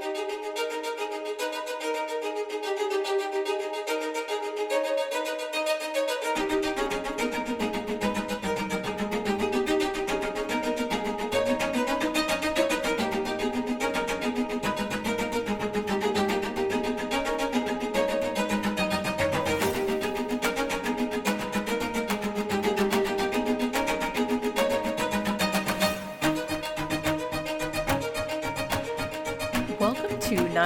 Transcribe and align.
Welcome 0.00 0.29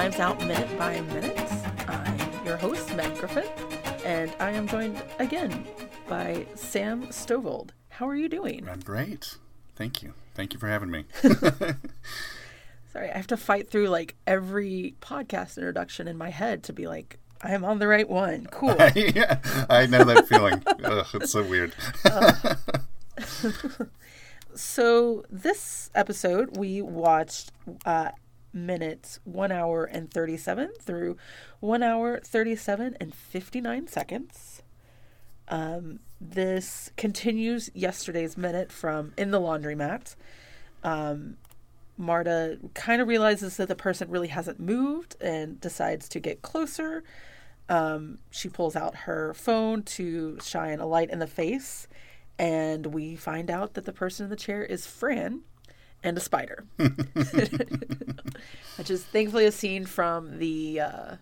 Knives 0.05 0.19
Out 0.19 0.39
Minute 0.41 0.77
by 0.77 1.01
Minute. 1.01 1.51
I'm 1.87 2.45
your 2.45 2.57
host, 2.57 2.95
Meg 2.95 3.17
Griffin, 3.17 3.47
and 4.05 4.31
I 4.39 4.51
am 4.51 4.67
joined 4.67 5.01
again 5.17 5.65
by 6.07 6.45
Sam 6.53 7.07
Stovold. 7.07 7.71
How 7.89 8.07
are 8.07 8.15
you 8.15 8.29
doing? 8.29 8.69
I'm 8.69 8.81
great. 8.81 9.37
Thank 9.75 10.03
you. 10.03 10.13
Thank 10.35 10.53
you 10.53 10.59
for 10.59 10.67
having 10.67 10.91
me. 10.91 11.05
Sorry, 12.93 13.09
I 13.09 13.17
have 13.17 13.25
to 13.25 13.35
fight 13.35 13.67
through 13.67 13.87
like 13.87 14.13
every 14.27 14.93
podcast 15.01 15.57
introduction 15.57 16.07
in 16.07 16.19
my 16.19 16.29
head 16.29 16.61
to 16.65 16.73
be 16.73 16.85
like, 16.85 17.17
I 17.41 17.55
am 17.55 17.65
on 17.65 17.79
the 17.79 17.87
right 17.87 18.07
one. 18.07 18.45
Cool. 18.51 18.75
yeah, 18.95 19.39
I 19.71 19.87
know 19.87 20.03
that 20.03 20.27
feeling. 20.27 20.61
Ugh, 20.83 21.07
it's 21.15 21.31
so 21.31 21.41
weird. 21.41 21.73
So, 24.55 25.25
this 25.29 25.89
episode, 25.93 26.55
we 26.55 26.81
watched 26.81 27.51
uh, 27.85 28.11
minutes 28.55 29.19
1 29.25 29.51
hour 29.51 29.83
and 29.83 30.09
37 30.09 30.71
through 30.81 31.17
1 31.59 31.83
hour 31.83 32.19
37 32.23 32.97
and 32.99 33.13
59 33.13 33.87
seconds. 33.87 34.63
Um, 35.47 35.99
this 36.19 36.91
continues 36.97 37.69
yesterday's 37.73 38.37
minute 38.37 38.71
from 38.71 39.13
In 39.17 39.31
the 39.31 39.39
Laundromat. 39.39 40.15
Um, 40.83 41.37
Marta 41.97 42.57
kind 42.73 43.01
of 43.01 43.07
realizes 43.07 43.57
that 43.57 43.67
the 43.67 43.75
person 43.75 44.09
really 44.09 44.27
hasn't 44.27 44.59
moved 44.59 45.15
and 45.21 45.59
decides 45.61 46.09
to 46.09 46.19
get 46.19 46.41
closer. 46.41 47.03
Um, 47.69 48.19
she 48.31 48.49
pulls 48.49 48.75
out 48.75 48.95
her 48.95 49.33
phone 49.33 49.83
to 49.83 50.37
shine 50.41 50.79
a 50.79 50.85
light 50.85 51.09
in 51.09 51.19
the 51.19 51.27
face, 51.27 51.87
and 52.37 52.87
we 52.87 53.15
find 53.15 53.49
out 53.49 53.73
that 53.73 53.85
the 53.85 53.93
person 53.93 54.25
in 54.25 54.29
the 54.29 54.35
chair 54.35 54.63
is 54.63 54.85
Fran 54.85 55.41
and 56.05 56.17
a 56.17 56.21
spider. 56.21 56.63
Which 56.77 56.89
is 58.89 59.03
thankfully 59.03 59.45
a 59.45 59.51
scene 59.51 59.85
from 59.85 60.39
the 60.39 60.79
uh, 60.79 61.15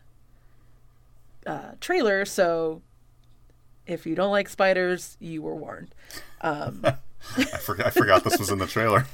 uh, 1.47 1.71
trailer, 1.79 2.25
so 2.25 2.83
if 3.87 4.05
you 4.05 4.13
don't 4.13 4.31
like 4.31 4.49
spiders, 4.49 5.17
you 5.19 5.41
were 5.41 5.55
warned. 5.55 5.95
Um, 6.41 6.85
I, 7.37 7.43
forgot, 7.43 7.87
I 7.87 7.89
forgot 7.89 8.23
this 8.25 8.37
was 8.37 8.51
in 8.51 8.59
the 8.59 8.67
trailer. 8.67 9.07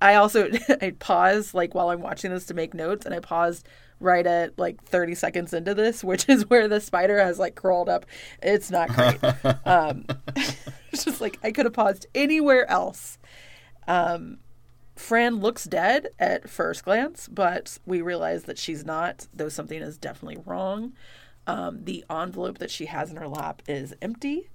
I 0.00 0.14
also 0.14 0.48
I 0.82 0.94
pause 0.98 1.54
like 1.54 1.74
while 1.74 1.90
I'm 1.90 2.00
watching 2.00 2.30
this 2.30 2.46
to 2.46 2.54
make 2.54 2.74
notes, 2.74 3.06
and 3.06 3.14
I 3.14 3.20
paused 3.20 3.66
right 4.00 4.26
at 4.26 4.58
like 4.58 4.82
30 4.84 5.14
seconds 5.14 5.52
into 5.52 5.74
this, 5.74 6.04
which 6.04 6.28
is 6.28 6.48
where 6.48 6.68
the 6.68 6.80
spider 6.80 7.18
has 7.18 7.38
like 7.38 7.54
crawled 7.54 7.88
up. 7.88 8.06
It's 8.42 8.70
not 8.70 8.90
great. 8.90 9.18
um, 9.66 10.04
it's 10.92 11.04
just 11.04 11.20
like 11.20 11.38
I 11.42 11.50
could 11.50 11.66
have 11.66 11.74
paused 11.74 12.06
anywhere 12.14 12.70
else. 12.70 13.18
Um, 13.86 14.38
Fran 14.96 15.36
looks 15.36 15.64
dead 15.64 16.08
at 16.18 16.50
first 16.50 16.84
glance, 16.84 17.28
but 17.28 17.78
we 17.86 18.02
realize 18.02 18.44
that 18.44 18.58
she's 18.58 18.84
not, 18.84 19.28
though 19.32 19.48
something 19.48 19.80
is 19.80 19.96
definitely 19.96 20.42
wrong. 20.44 20.92
Um, 21.46 21.84
the 21.84 22.04
envelope 22.10 22.58
that 22.58 22.70
she 22.70 22.86
has 22.86 23.10
in 23.10 23.16
her 23.16 23.28
lap 23.28 23.62
is 23.68 23.94
empty. 24.02 24.50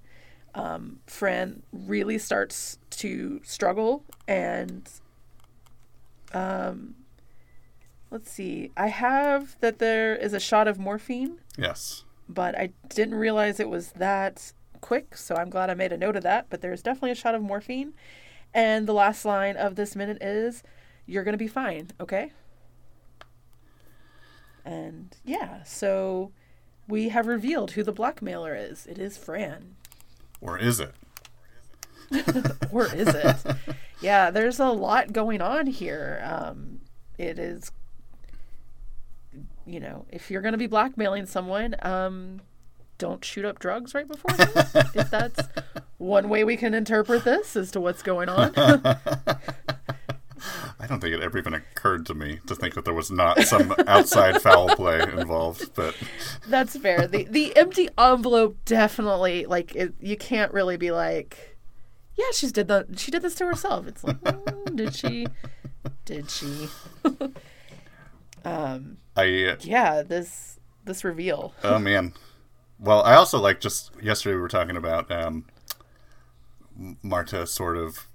Um, 0.54 1.00
Fran 1.06 1.62
really 1.72 2.18
starts 2.18 2.78
to 2.90 3.40
struggle 3.42 4.04
and 4.28 4.88
um, 6.34 6.96
let's 8.10 8.30
see. 8.30 8.70
I 8.76 8.88
have 8.88 9.58
that 9.60 9.78
there 9.78 10.14
is 10.14 10.32
a 10.34 10.40
shot 10.40 10.68
of 10.68 10.78
morphine, 10.78 11.38
yes. 11.56 12.04
but 12.28 12.58
I 12.58 12.70
didn't 12.88 13.14
realize 13.14 13.60
it 13.60 13.68
was 13.68 13.92
that 13.92 14.52
quick, 14.80 15.16
so 15.16 15.36
I'm 15.36 15.48
glad 15.48 15.70
I 15.70 15.74
made 15.74 15.92
a 15.92 15.96
note 15.96 16.16
of 16.16 16.22
that. 16.24 16.46
But 16.50 16.60
there's 16.60 16.82
definitely 16.82 17.12
a 17.12 17.16
shot 17.16 17.34
of 17.34 17.42
morphine. 17.42 17.94
And 18.52 18.86
the 18.86 18.92
last 18.92 19.24
line 19.24 19.56
of 19.56 19.76
this 19.76 19.96
minute 19.96 20.22
is, 20.22 20.62
You're 21.06 21.24
going 21.24 21.32
to 21.32 21.38
be 21.38 21.48
fine, 21.48 21.88
okay? 22.00 22.32
And 24.64 25.16
yeah, 25.24 25.62
so 25.64 26.32
we 26.88 27.10
have 27.10 27.26
revealed 27.26 27.72
who 27.72 27.82
the 27.82 27.92
blackmailer 27.92 28.54
is. 28.54 28.86
It 28.86 28.98
is 28.98 29.16
Fran. 29.16 29.76
Or 30.40 30.58
is 30.58 30.80
it? 30.80 30.94
or 32.70 32.86
is 32.94 33.08
it? 33.08 33.36
Yeah, 34.00 34.30
there's 34.30 34.60
a 34.60 34.68
lot 34.68 35.12
going 35.12 35.40
on 35.40 35.66
here. 35.66 36.22
Um, 36.24 36.80
it 37.18 37.38
is, 37.38 37.70
you 39.66 39.80
know, 39.80 40.06
if 40.10 40.30
you're 40.30 40.42
going 40.42 40.52
to 40.52 40.58
be 40.58 40.66
blackmailing 40.66 41.26
someone, 41.26 41.76
um, 41.82 42.40
don't 42.98 43.24
shoot 43.24 43.44
up 43.44 43.58
drugs 43.58 43.94
right 43.94 44.08
before. 44.08 44.34
if 44.94 45.10
that's 45.10 45.40
one 45.98 46.28
way 46.28 46.44
we 46.44 46.56
can 46.56 46.74
interpret 46.74 47.24
this 47.24 47.56
as 47.56 47.70
to 47.72 47.80
what's 47.80 48.02
going 48.02 48.28
on. 48.28 48.52
I 50.80 50.86
don't 50.86 51.00
think 51.00 51.14
it 51.14 51.22
ever 51.22 51.38
even 51.38 51.54
occurred 51.54 52.04
to 52.06 52.14
me 52.14 52.40
to 52.46 52.54
think 52.54 52.74
that 52.74 52.84
there 52.84 52.94
was 52.94 53.10
not 53.10 53.40
some 53.42 53.74
outside 53.86 54.42
foul 54.42 54.68
play 54.76 55.00
involved. 55.00 55.74
But 55.74 55.96
that's 56.46 56.76
fair. 56.76 57.06
The 57.06 57.24
the 57.24 57.56
empty 57.56 57.88
envelope 57.96 58.58
definitely 58.64 59.46
like 59.46 59.74
it, 59.74 59.94
you 60.00 60.16
can't 60.16 60.52
really 60.52 60.76
be 60.76 60.90
like, 60.90 61.53
yeah, 62.16 62.26
she's 62.32 62.52
did 62.52 62.68
the 62.68 62.86
she 62.96 63.10
did 63.10 63.22
this 63.22 63.34
to 63.36 63.46
herself. 63.46 63.86
It's 63.86 64.04
like, 64.04 64.20
mm, 64.20 64.76
did 64.76 64.94
she? 64.94 65.26
Did 66.04 66.30
she? 66.30 66.68
um. 68.44 68.98
I, 69.16 69.44
uh, 69.44 69.56
Yeah. 69.60 70.02
This 70.02 70.58
this 70.84 71.04
reveal. 71.04 71.54
oh 71.62 71.78
man. 71.90 72.14
Well, 72.78 73.02
I 73.02 73.14
also 73.14 73.38
like 73.38 73.60
just 73.60 73.90
yesterday 74.02 74.34
we 74.34 74.40
were 74.40 74.48
talking 74.48 74.76
about 74.76 75.10
um, 75.10 75.46
Marta 77.02 77.46
sort 77.46 77.76
of 77.76 78.08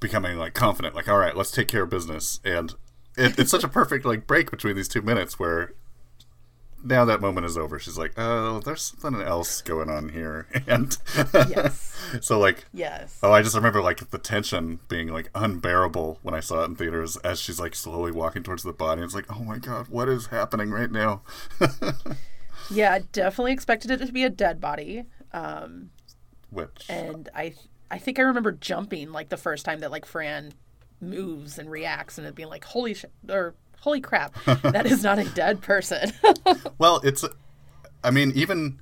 becoming 0.00 0.38
like 0.38 0.54
confident, 0.54 0.94
like, 0.94 1.08
all 1.08 1.18
right, 1.18 1.36
let's 1.36 1.50
take 1.50 1.68
care 1.68 1.82
of 1.82 1.90
business. 1.90 2.40
And 2.44 2.74
it, 3.16 3.38
it's 3.38 3.50
such 3.50 3.64
a 3.64 3.68
perfect 3.68 4.04
like 4.04 4.26
break 4.26 4.50
between 4.50 4.76
these 4.76 4.88
two 4.88 5.02
minutes 5.02 5.38
where 5.38 5.74
now 6.84 7.04
that 7.06 7.20
moment 7.20 7.46
is 7.46 7.56
over. 7.58 7.78
She's 7.78 7.98
like, 7.98 8.12
oh, 8.16 8.60
there's 8.60 8.94
something 9.00 9.22
else 9.22 9.62
going 9.62 9.88
on 9.90 10.10
here. 10.10 10.46
And 10.66 10.96
Yes. 11.48 11.96
so 12.20 12.38
like, 12.38 12.64
Yes. 12.72 13.18
oh, 13.22 13.32
I 13.32 13.42
just 13.42 13.56
remember 13.56 13.82
like 13.82 14.10
the 14.10 14.18
tension 14.18 14.80
being 14.88 15.08
like 15.08 15.30
unbearable 15.34 16.18
when 16.22 16.34
I 16.34 16.40
saw 16.40 16.62
it 16.62 16.66
in 16.66 16.76
theaters 16.76 17.16
as 17.18 17.40
she's 17.40 17.58
like 17.58 17.74
slowly 17.74 18.12
walking 18.12 18.42
towards 18.42 18.62
the 18.62 18.72
body. 18.72 19.02
It's 19.02 19.14
like, 19.14 19.26
oh 19.34 19.42
my 19.42 19.58
God, 19.58 19.88
what 19.88 20.08
is 20.08 20.26
happening 20.26 20.70
right 20.70 20.90
now? 20.90 21.22
Yeah, 22.70 22.92
I 22.94 23.00
definitely 23.12 23.52
expected 23.52 23.90
it 23.90 23.98
to 24.06 24.12
be 24.12 24.24
a 24.24 24.30
dead 24.30 24.60
body. 24.60 25.04
Um, 25.32 25.90
Which, 26.50 26.86
and 26.88 27.28
I 27.34 27.54
I 27.90 27.98
think 27.98 28.18
I 28.18 28.22
remember 28.22 28.52
jumping 28.52 29.12
like 29.12 29.28
the 29.28 29.36
first 29.36 29.64
time 29.64 29.80
that 29.80 29.90
like 29.90 30.06
Fran 30.06 30.52
moves 31.00 31.58
and 31.58 31.70
reacts 31.70 32.16
and 32.16 32.26
it 32.26 32.34
being 32.34 32.48
like 32.48 32.64
holy 32.64 32.94
shit 32.94 33.12
or 33.28 33.54
holy 33.84 34.00
crap 34.00 34.34
that 34.62 34.86
is 34.86 35.02
not 35.02 35.18
a 35.18 35.24
dead 35.30 35.60
person. 35.60 36.12
Well, 36.78 37.00
it's, 37.04 37.24
I 38.02 38.10
mean, 38.10 38.32
even 38.34 38.80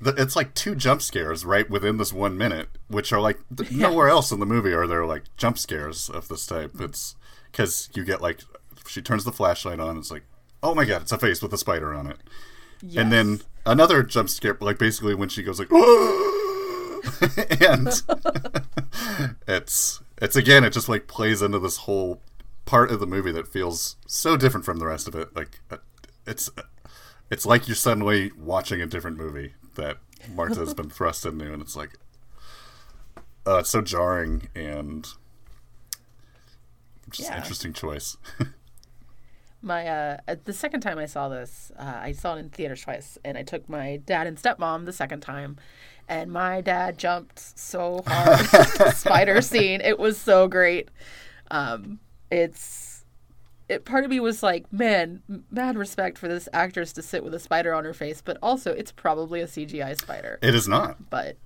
the, 0.00 0.14
it's 0.16 0.36
like 0.36 0.54
two 0.54 0.74
jump 0.74 1.02
scares 1.02 1.44
right 1.44 1.68
within 1.68 1.96
this 1.96 2.12
one 2.12 2.38
minute, 2.38 2.68
which 2.88 3.12
are 3.12 3.20
like 3.20 3.38
th- 3.54 3.70
nowhere 3.72 4.08
else 4.08 4.30
in 4.30 4.40
the 4.40 4.46
movie 4.46 4.72
are 4.72 4.86
there 4.86 5.04
like 5.04 5.24
jump 5.36 5.58
scares 5.58 6.08
of 6.08 6.28
this 6.28 6.46
type. 6.46 6.80
It's 6.80 7.16
because 7.50 7.90
you 7.94 8.04
get 8.04 8.22
like 8.22 8.40
she 8.86 9.02
turns 9.02 9.24
the 9.24 9.32
flashlight 9.32 9.80
on, 9.80 9.98
it's 9.98 10.10
like, 10.10 10.22
oh 10.62 10.74
my 10.74 10.84
god, 10.84 11.02
it's 11.02 11.12
a 11.12 11.18
face 11.18 11.42
with 11.42 11.52
a 11.52 11.58
spider 11.58 11.92
on 11.94 12.06
it, 12.06 12.18
and 12.96 13.12
then 13.12 13.40
another 13.66 14.02
jump 14.02 14.28
scare, 14.30 14.56
like 14.60 14.78
basically 14.78 15.14
when 15.14 15.28
she 15.28 15.42
goes 15.42 15.58
like, 15.58 15.70
and 17.60 17.88
it's 19.48 20.00
it's 20.22 20.36
again, 20.36 20.64
it 20.64 20.70
just 20.70 20.88
like 20.88 21.06
plays 21.08 21.42
into 21.42 21.58
this 21.58 21.78
whole 21.78 22.22
part 22.66 22.90
of 22.90 23.00
the 23.00 23.06
movie 23.06 23.32
that 23.32 23.48
feels 23.48 23.96
so 24.06 24.36
different 24.36 24.66
from 24.66 24.78
the 24.78 24.86
rest 24.86 25.08
of 25.08 25.14
it. 25.14 25.34
Like 25.34 25.60
uh, 25.70 25.78
it's 26.26 26.50
it's 27.30 27.46
like 27.46 27.66
you're 27.66 27.74
suddenly 27.74 28.30
watching 28.38 28.82
a 28.82 28.86
different 28.86 29.16
movie 29.16 29.54
that 29.76 29.96
Marta 30.34 30.60
has 30.60 30.74
been 30.74 30.90
thrust 30.90 31.24
into, 31.24 31.52
and 31.52 31.62
it's 31.62 31.76
like, 31.76 31.92
uh, 33.46 33.58
it's 33.58 33.70
so 33.70 33.80
jarring 33.82 34.48
and 34.54 35.06
just 37.10 37.30
Yeah. 37.30 37.36
interesting 37.38 37.72
choice. 37.72 38.16
my 39.62 39.86
uh 39.88 40.16
uh, 40.28 40.36
the 40.44 40.52
second 40.52 40.80
time 40.80 40.98
I 40.98 41.06
saw 41.06 41.28
this, 41.28 41.72
uh, 41.78 41.98
I 42.02 42.12
saw 42.12 42.34
it 42.36 42.40
in 42.40 42.50
theaters 42.50 42.82
twice, 42.82 43.18
and 43.24 43.36
I 43.38 43.42
took 43.42 43.68
my 43.68 43.98
dad 44.04 44.26
and 44.26 44.36
stepmom 44.36 44.84
the 44.84 44.92
second 44.92 45.20
time, 45.20 45.56
and 46.08 46.30
my 46.30 46.60
dad 46.60 46.98
jumped 46.98 47.38
so 47.58 48.02
hard. 48.06 48.46
spider 48.94 49.40
scene, 49.40 49.80
it 49.80 49.98
was 49.98 50.18
so 50.18 50.46
great. 50.48 50.88
Um, 51.50 52.00
it's 52.30 53.04
it 53.68 53.84
part 53.84 54.04
of 54.04 54.10
me 54.10 54.20
was 54.20 54.42
like, 54.42 54.72
man, 54.72 55.22
mad 55.50 55.76
respect 55.76 56.18
for 56.18 56.28
this 56.28 56.48
actress 56.52 56.92
to 56.94 57.02
sit 57.02 57.24
with 57.24 57.34
a 57.34 57.40
spider 57.40 57.74
on 57.74 57.84
her 57.84 57.94
face, 57.94 58.22
but 58.24 58.38
also 58.42 58.72
it's 58.72 58.92
probably 58.92 59.40
a 59.40 59.46
CGI 59.46 60.00
spider. 60.00 60.38
It 60.42 60.54
is 60.54 60.68
not. 60.68 61.10
But 61.10 61.36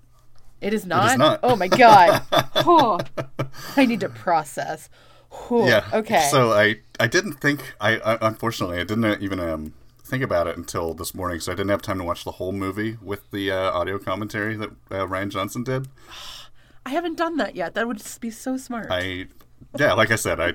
it 0.61 0.75
is 0.75 0.85
not. 0.85 1.11
It 1.11 1.13
is 1.13 1.19
not. 1.19 1.41
Oh 1.43 1.57
my 1.57 1.69
god. 1.69 2.23
oh, 2.57 3.01
I 3.77 3.87
need 3.87 4.01
to 4.01 4.09
process. 4.09 4.91
Yeah. 5.51 5.87
Okay. 5.93 6.29
So 6.31 6.53
I 6.53 6.81
I 6.99 7.07
didn't 7.07 7.35
think 7.35 7.75
I, 7.81 7.99
I 7.99 8.19
unfortunately 8.21 8.79
I 8.79 8.85
didn't 8.85 9.23
even 9.23 9.41
um 9.41 9.75
think 10.05 10.23
about 10.23 10.47
it 10.49 10.57
until 10.57 10.93
this 10.93 11.15
morning, 11.15 11.41
so 11.41 11.53
I 11.53 11.55
didn't 11.55 11.71
have 11.71 11.83
time 11.83 11.99
to 11.99 12.05
watch 12.05 12.25
the 12.25 12.33
whole 12.33 12.53
movie 12.53 12.99
with 13.01 13.31
the 13.31 13.51
uh, 13.53 13.71
audio 13.71 13.99
commentary 13.99 14.57
that 14.57 14.71
uh, 14.91 15.07
Rian 15.07 15.31
Johnson 15.31 15.63
did. 15.63 15.89
I 16.87 16.91
haven't 16.91 17.17
done 17.17 17.37
that 17.37 17.55
yet. 17.55 17.75
That 17.75 17.87
would 17.87 17.99
just 17.99 18.21
be 18.21 18.31
so 18.31 18.57
smart. 18.57 18.89
I 18.91 19.27
yeah, 19.79 19.93
like 19.95 20.11
I 20.11 20.17
said, 20.17 20.41
I 20.41 20.55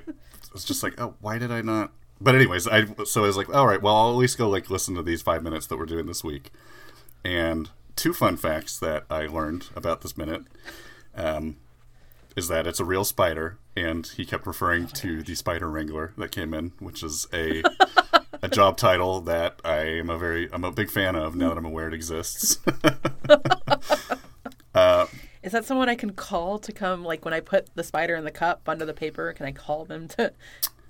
was 0.54 0.66
just 0.66 0.84
like, 0.84 1.00
oh, 1.00 1.16
why 1.22 1.38
did 1.38 1.52
I 1.52 1.62
not? 1.62 1.92
But 2.20 2.36
anyways, 2.36 2.68
I 2.68 2.86
so 3.04 3.24
I 3.24 3.28
was 3.28 3.38
like, 3.38 3.54
all 3.54 3.68
right, 3.68 3.82
well, 3.82 3.96
I'll 3.96 4.12
at 4.12 4.16
least 4.16 4.38
go 4.38 4.50
like 4.50 4.70
listen 4.70 4.96
to 4.96 5.04
these 5.04 5.22
five 5.22 5.44
minutes 5.44 5.68
that 5.68 5.78
we're 5.78 5.86
doing 5.86 6.06
this 6.06 6.24
week. 6.24 6.52
And 7.24 7.70
two 7.96 8.14
fun 8.14 8.38
facts 8.38 8.80
that 8.80 9.04
I 9.10 9.26
learned 9.26 9.68
about 9.76 10.02
this 10.02 10.18
minute 10.18 10.44
um, 11.16 11.58
is 12.36 12.48
that 12.48 12.68
it's 12.68 12.80
a 12.80 12.86
real 12.86 13.04
spider, 13.04 13.58
and 13.76 14.06
he 14.06 14.26
kept 14.26 14.48
referring 14.48 14.88
to 14.88 15.24
the 15.24 15.36
spider 15.36 15.70
wrangler 15.70 16.14
that 16.18 16.32
came 16.32 16.54
in, 16.54 16.74
which 16.80 17.04
is 17.04 17.28
a 17.34 17.64
a 18.42 18.48
job 18.48 18.78
title 18.78 19.22
that 19.22 19.60
I 19.66 19.80
am 19.80 20.10
a 20.10 20.18
very 20.18 20.50
I'm 20.54 20.64
a 20.64 20.72
big 20.72 20.90
fan 20.90 21.16
of 21.16 21.36
now 21.36 21.50
that 21.50 21.58
I'm 21.58 21.66
aware 21.66 21.88
it 21.88 21.94
exists. 21.94 22.60
Is 25.46 25.52
that 25.52 25.64
someone 25.64 25.88
I 25.90 25.96
can 25.96 26.10
call 26.14 26.58
to 26.58 26.72
come, 26.72 27.06
like 27.06 27.24
when 27.24 27.34
I 27.34 27.40
put 27.40 27.68
the 27.76 27.84
spider 27.84 28.16
in 28.16 28.24
the 28.26 28.32
cup 28.32 28.68
under 28.68 28.84
the 28.84 28.94
paper? 28.96 29.32
Can 29.32 29.46
I 29.46 29.52
call 29.52 29.86
them 29.86 30.08
to, 30.10 30.34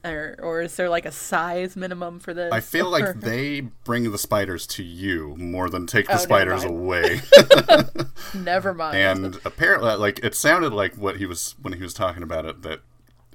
or 0.06 0.36
or 0.42 0.62
is 0.62 0.76
there 0.78 0.90
like 0.90 1.06
a 1.06 1.12
size 1.12 1.76
minimum 1.76 2.20
for 2.22 2.34
this? 2.34 2.54
I 2.54 2.62
feel 2.62 2.90
like 2.90 3.16
they 3.20 3.60
bring 3.84 4.10
the 4.12 4.18
spiders 4.18 4.66
to 4.68 4.84
you 4.84 5.36
more 5.38 5.70
than 5.70 5.86
take 5.88 6.08
the 6.08 6.14
Oh, 6.14 6.18
spiders 6.18 6.64
mind. 6.64 6.74
away. 6.80 7.22
never 8.34 8.74
mind. 8.74 8.98
and 8.98 9.40
apparently 9.44 9.94
like 9.96 10.20
it 10.24 10.34
sounded 10.36 10.72
like 10.72 10.96
what 10.96 11.18
he 11.18 11.26
was 11.26 11.56
when 11.62 11.74
he 11.74 11.84
was 11.84 11.94
talking 11.94 12.24
about 12.24 12.46
it 12.46 12.62
that 12.62 12.80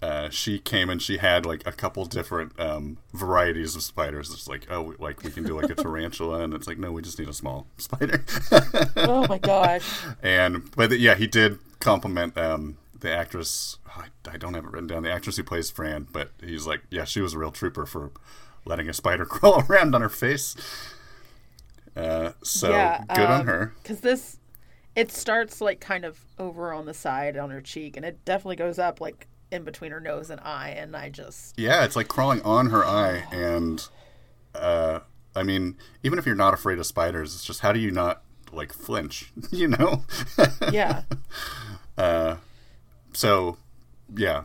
uh, 0.03 0.31
she 0.31 0.59
came 0.59 0.89
and 0.89 1.03
she 1.03 1.19
had 1.19 1.45
like 1.45 1.67
a 1.67 1.73
couple 1.73 2.05
different 2.07 2.59
um, 2.59 2.99
varieties 3.13 3.77
of 3.77 3.83
spiders. 3.83 4.31
It's 4.33 4.49
like 4.49 4.67
oh, 4.71 4.95
like 4.99 5.23
we 5.23 5.31
can 5.31 5.45
do 5.45 5.61
like 5.61 5.71
a 5.71 5.75
tarantula, 5.75 6.43
and 6.43 6.55
it's 6.55 6.67
like 6.67 6.79
no, 6.79 6.91
we 6.93 7.03
just 7.03 7.19
need 7.19 7.29
a 7.29 7.35
small 7.35 7.67
spider. 7.77 8.25
oh 8.97 9.27
my 9.29 9.39
gosh. 9.39 10.03
and 10.23 10.71
but 10.75 10.99
yeah, 10.99 11.15
he 11.15 11.27
did 11.27 11.59
compliment 11.81 12.37
um, 12.39 12.79
the 12.99 13.13
actress. 13.13 13.79
oh, 13.89 14.05
I, 14.27 14.31
I 14.31 14.37
don't 14.39 14.55
have 14.55 14.65
it 14.65 14.71
written 14.71 14.87
down. 14.87 15.03
The 15.03 15.13
actress 15.13 15.37
who 15.37 15.45
plays 15.45 15.71
Fran, 15.71 16.09
but 16.11 16.31
he's 16.43 16.67
like, 16.67 16.83
yeah, 16.91 17.05
she 17.05 17.21
was 17.21 17.35
a 17.35 17.39
real 17.39 17.51
trooper 17.51 17.85
for 17.85 18.11
letting 18.65 18.89
a 18.89 18.95
spider 18.95 19.25
crawl 19.27 19.65
around 19.69 19.95
on 19.95 20.01
her 20.01 20.09
face. 20.09 20.57
Uh, 21.95 22.33
so 22.43 22.71
yeah, 22.71 23.05
good 23.15 23.27
on 23.27 23.41
um, 23.41 23.47
her. 23.47 23.75
Because 23.83 24.01
this, 24.01 24.39
it 24.97 25.13
starts 25.13 25.61
like 25.61 25.81
kind 25.81 26.07
of 26.07 26.25
over 26.39 26.73
on 26.73 26.87
the 26.87 26.95
side 26.95 27.37
on 27.37 27.51
her 27.51 27.61
cheek, 27.61 27.99
and 27.99 28.07
it 28.07 28.25
definitely 28.25 28.57
goes 28.57 28.79
up 28.79 28.99
like 28.99 29.27
in 29.51 29.65
between 29.65 29.91
her 29.91 30.01
nose 30.01 30.31
and 30.31 30.41
eye, 30.41 30.75
and 30.77 30.97
I 30.97 31.09
just 31.09 31.59
Yeah, 31.59 31.85
it's 31.85 31.97
like 31.97 32.09
crawling 32.09 32.43
on 32.43 32.71
her 32.71 32.85
eye, 32.85 33.25
and 33.33 33.87
uh, 34.55 35.01
I 35.35 35.43
mean, 35.43 35.77
even 36.03 36.19
if 36.19 36.27
you're 36.27 36.35
not 36.35 36.55
afraid 36.55 36.79
of 36.79 36.87
spiders, 36.87 37.35
it's 37.35 37.45
just 37.45 37.61
how 37.61 37.73
do 37.73 37.79
you 37.81 37.91
not 37.91 38.23
like 38.53 38.73
flinch? 38.73 39.33
You 39.51 39.69
know? 39.69 40.05
yeah. 40.73 41.03
Uh, 41.99 42.37
so, 43.13 43.59
yeah, 44.17 44.45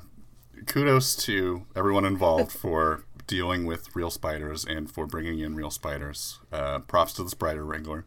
kudos 0.66 1.16
to 1.16 1.66
everyone 1.74 2.04
involved 2.04 2.52
for 2.62 3.06
dealing 3.28 3.66
with 3.66 3.96
real 3.96 4.12
spiders 4.12 4.66
and 4.66 4.92
for 4.92 5.06
bringing 5.06 5.40
in 5.40 5.56
real 5.56 5.72
spiders. 5.72 6.40
Uh, 6.52 6.80
props 6.80 7.14
to 7.14 7.24
the 7.24 7.30
spider 7.30 7.64
wrangler. 7.64 8.04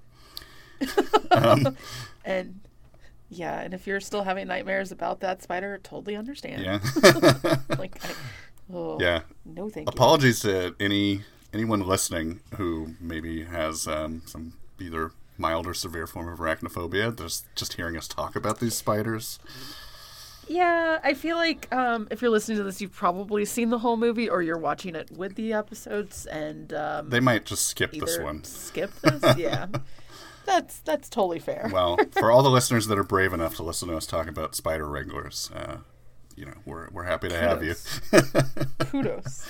And 2.25 2.61
yeah, 3.31 3.61
and 3.61 3.75
if 3.75 3.87
you're 3.87 4.01
still 4.01 4.25
having 4.25 4.49
nightmares 4.49 4.91
about 4.93 5.21
that 5.21 5.43
spider, 5.43 5.79
totally 5.83 6.17
understand. 6.17 6.63
Yeah, 6.63 6.79
Like, 7.79 8.03
I, 8.05 8.11
oh, 8.73 8.99
yeah. 9.01 9.23
no 9.45 9.69
thank 9.69 9.87
you. 9.87 9.93
Apologies 9.93 10.41
to 10.41 10.75
any 10.81 11.23
anyone 11.53 11.81
listening 11.81 12.41
who 12.57 12.95
maybe 13.01 13.45
has 13.45 13.87
um, 13.87 14.23
some 14.27 14.53
either 14.81 15.13
mild 15.39 15.67
or 15.67 15.75
severe 15.75 16.07
form 16.07 16.29
of 16.29 16.39
arachnophobia. 16.39 17.17
Just 17.17 17.45
just 17.55 17.75
hearing 17.75 17.97
us 17.97 18.09
talk 18.09 18.35
about 18.37 18.61
these 18.61 18.75
spiders. 18.75 19.39
Yeah, 20.51 20.99
I 21.05 21.13
feel 21.13 21.37
like 21.37 21.71
um, 21.75 22.09
if 22.11 22.23
you're 22.23 22.31
listening 22.31 22.57
to 22.57 22.65
this, 22.65 22.81
you've 22.81 22.95
probably 22.95 23.45
seen 23.45 23.69
the 23.69 23.79
whole 23.81 23.99
movie, 23.99 24.31
or 24.31 24.41
you're 24.41 24.57
watching 24.59 24.95
it 24.95 25.11
with 25.11 25.35
the 25.35 25.53
episodes, 25.53 26.25
and 26.25 26.73
um, 26.73 27.11
They 27.11 27.21
might 27.21 27.45
just 27.45 27.67
skip 27.67 27.93
this 27.93 28.19
one. 28.19 28.45
skip 28.45 28.91
this. 29.03 29.37
Yeah, 29.37 29.67
that's 30.49 30.79
that's 30.81 31.09
totally 31.09 31.39
fair. 31.39 31.71
Well, 31.73 31.97
for 32.13 32.31
all 32.33 32.43
the 32.43 32.51
listeners 32.59 32.87
that 32.89 32.99
are 32.99 33.05
brave 33.05 33.33
enough 33.33 33.55
to 33.57 33.63
listen 33.63 33.89
to 33.89 33.97
us 33.97 34.07
talk 34.07 34.27
about 34.29 34.55
spider 34.55 34.89
wranglers, 34.89 35.51
uh, 35.55 35.77
you 36.37 36.47
know, 36.47 36.55
we're 36.65 36.89
we're 36.91 37.05
happy 37.05 37.29
to 37.29 37.39
have 37.39 37.63
you. 37.63 37.75
Kudos. 38.81 39.47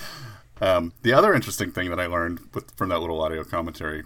Um, 0.61 0.93
the 1.03 1.13
other 1.13 1.33
interesting 1.33 1.71
thing 1.71 1.89
that 1.89 1.99
I 1.99 2.05
learned 2.07 2.41
with, 2.53 2.71
from 2.75 2.89
that 2.89 2.99
little 2.99 3.21
audio 3.21 3.43
commentary 3.45 4.03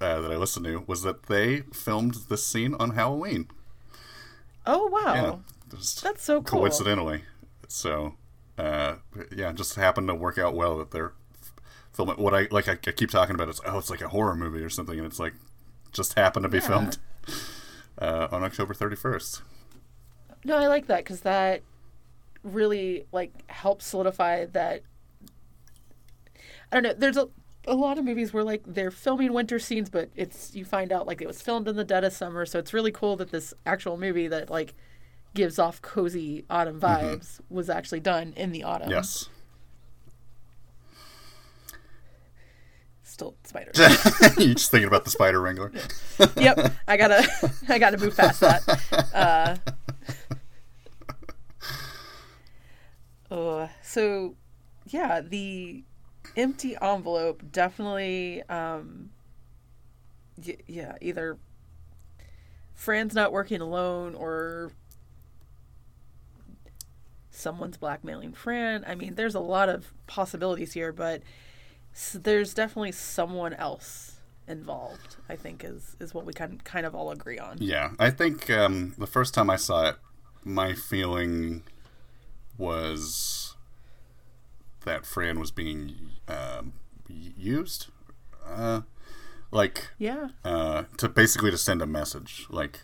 uh, 0.00 0.20
that 0.22 0.32
I 0.32 0.36
listened 0.36 0.64
to 0.66 0.82
was 0.86 1.02
that 1.02 1.24
they 1.26 1.60
filmed 1.72 2.14
this 2.28 2.46
scene 2.46 2.74
on 2.78 2.90
Halloween. 2.90 3.48
Oh 4.66 4.86
wow, 4.86 5.14
Yeah, 5.14 5.36
that's 6.02 6.22
so 6.22 6.40
cool. 6.40 6.60
coincidentally. 6.60 7.24
So, 7.68 8.14
uh, 8.56 8.94
yeah, 9.34 9.50
it 9.50 9.56
just 9.56 9.74
happened 9.74 10.08
to 10.08 10.14
work 10.14 10.38
out 10.38 10.54
well 10.54 10.78
that 10.78 10.90
they're 10.90 11.12
filming. 11.92 12.16
What 12.16 12.32
I 12.34 12.48
like, 12.50 12.66
I, 12.68 12.72
I 12.72 12.92
keep 12.92 13.10
talking 13.10 13.34
about 13.34 13.50
is 13.50 13.60
oh, 13.66 13.76
it's 13.78 13.90
like 13.90 14.00
a 14.00 14.08
horror 14.08 14.34
movie 14.34 14.62
or 14.62 14.70
something, 14.70 14.96
and 14.96 15.06
it's 15.06 15.18
like 15.20 15.34
just 15.94 16.18
happened 16.18 16.42
to 16.42 16.48
be 16.48 16.58
Yeah. 16.58 16.66
filmed 16.68 16.98
uh, 17.98 18.28
on 18.30 18.42
October 18.44 18.74
thirty 18.74 18.96
first. 18.96 19.42
No, 20.44 20.56
I 20.58 20.66
like 20.66 20.86
that 20.88 20.98
because 20.98 21.20
that 21.22 21.62
really 22.42 23.06
like 23.12 23.32
helps 23.50 23.86
solidify 23.86 24.44
that. 24.46 24.82
I 26.70 26.76
don't 26.76 26.82
know. 26.82 26.92
There's 26.94 27.16
a 27.16 27.28
a 27.66 27.74
lot 27.74 27.96
of 27.96 28.04
movies 28.04 28.34
where 28.34 28.44
like 28.44 28.62
they're 28.66 28.90
filming 28.90 29.32
winter 29.32 29.58
scenes, 29.58 29.88
but 29.88 30.10
it's 30.14 30.54
you 30.54 30.64
find 30.66 30.92
out 30.92 31.06
like 31.06 31.22
it 31.22 31.26
was 31.26 31.40
filmed 31.40 31.66
in 31.68 31.76
the 31.76 31.84
dead 31.84 32.04
of 32.04 32.12
summer. 32.12 32.44
So 32.44 32.58
it's 32.58 32.74
really 32.74 32.92
cool 32.92 33.16
that 33.16 33.30
this 33.30 33.54
actual 33.64 33.96
movie 33.96 34.28
that 34.28 34.50
like 34.50 34.74
gives 35.34 35.58
off 35.58 35.80
cozy 35.80 36.44
autumn 36.50 36.78
vibes 36.80 37.40
was 37.48 37.70
actually 37.70 38.00
done 38.00 38.34
in 38.36 38.52
the 38.52 38.62
autumn. 38.64 38.90
Yes. 38.90 39.28
Still 43.14 43.36
spiders. 43.44 43.78
You're 44.38 44.54
just 44.54 44.72
thinking 44.72 44.88
about 44.88 45.04
the 45.04 45.10
spider 45.10 45.40
wrangler. 45.40 45.70
yep. 46.36 46.72
I 46.88 46.96
gotta 46.96 47.24
I 47.68 47.78
gotta 47.78 47.96
move 47.96 48.16
past 48.16 48.40
that. 48.40 48.66
Uh, 49.14 49.56
uh, 53.32 53.68
so 53.84 54.34
yeah, 54.88 55.20
the 55.20 55.84
empty 56.36 56.76
envelope 56.82 57.44
definitely 57.52 58.42
um 58.48 59.10
y- 60.44 60.56
yeah, 60.66 60.96
either 61.00 61.38
Fran's 62.74 63.14
not 63.14 63.30
working 63.30 63.60
alone 63.60 64.16
or 64.16 64.72
someone's 67.30 67.76
blackmailing 67.76 68.32
Fran. 68.32 68.84
I 68.88 68.96
mean, 68.96 69.14
there's 69.14 69.36
a 69.36 69.40
lot 69.40 69.68
of 69.68 69.92
possibilities 70.08 70.72
here, 70.72 70.90
but 70.92 71.22
s- 71.94 72.18
there's 72.22 72.54
definitely 72.54 72.92
someone 72.92 73.54
else 73.54 74.16
involved. 74.46 75.16
I 75.28 75.36
think 75.36 75.64
is 75.64 75.96
is 76.00 76.12
what 76.14 76.26
we 76.26 76.32
kind 76.32 76.62
kind 76.64 76.84
of 76.86 76.94
all 76.94 77.10
agree 77.10 77.38
on. 77.38 77.58
Yeah, 77.60 77.90
I 77.98 78.10
think 78.10 78.50
um, 78.50 78.94
the 78.98 79.06
first 79.06 79.34
time 79.34 79.48
I 79.50 79.56
saw 79.56 79.88
it, 79.90 79.96
my 80.44 80.74
feeling 80.74 81.62
was 82.58 83.56
that 84.84 85.06
Fran 85.06 85.40
was 85.40 85.50
being 85.50 86.10
um, 86.28 86.74
used, 87.08 87.86
uh, 88.46 88.82
like 89.50 89.88
Yeah, 89.98 90.28
uh, 90.44 90.84
to 90.98 91.08
basically 91.08 91.50
to 91.50 91.58
send 91.58 91.80
a 91.80 91.86
message. 91.86 92.46
Like, 92.50 92.80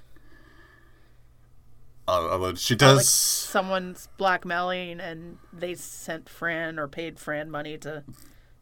uh, 2.09 2.29
although 2.31 2.55
she 2.55 2.75
does, 2.75 2.97
like 2.97 3.05
someone's 3.07 4.09
blackmailing 4.17 4.99
and 5.01 5.39
they 5.53 5.75
sent 5.75 6.29
Fran 6.29 6.79
or 6.79 6.89
paid 6.89 7.19
Fran 7.19 7.51
money 7.51 7.77
to 7.79 8.03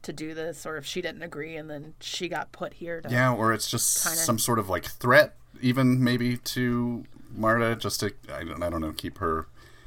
to 0.03 0.13
do 0.13 0.35
this, 0.35 0.65
or 0.65 0.77
if 0.77 0.87
she 0.87 1.01
didn't 1.03 1.23
agree 1.23 1.57
and 1.57 1.69
then 1.69 1.95
she 2.01 2.29
got 2.29 2.53
put 2.53 2.75
here 2.75 3.01
to 3.01 3.11
yeah, 3.11 3.33
or 3.33 3.53
it's 3.53 3.71
just 3.71 4.03
Kinda. 4.05 4.19
some 4.19 4.39
sort 4.39 4.59
of 4.59 4.69
like 4.69 4.85
threat, 4.85 5.37
even 5.61 6.03
maybe 6.03 6.37
to 6.39 7.05
Marta, 7.35 7.77
just 7.77 8.01
to 8.01 8.13
I 8.33 8.45
don't, 8.45 8.63
I 8.63 8.71
don't 8.71 8.81
know, 8.81 8.93
keep 8.93 9.19
her. 9.19 9.47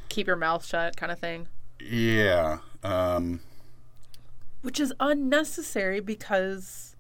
keep 0.10 0.28
your 0.28 0.36
mouth 0.36 0.66
shut, 0.66 0.98
kind 0.98 1.12
of 1.12 1.20
thing. 1.20 1.48
Yeah. 1.80 2.60
Um, 2.84 3.40
which 4.62 4.80
is 4.80 4.94
unnecessary 5.00 6.00
because 6.00 6.96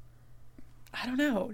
I 0.93 1.05
don't 1.05 1.17
know. 1.17 1.53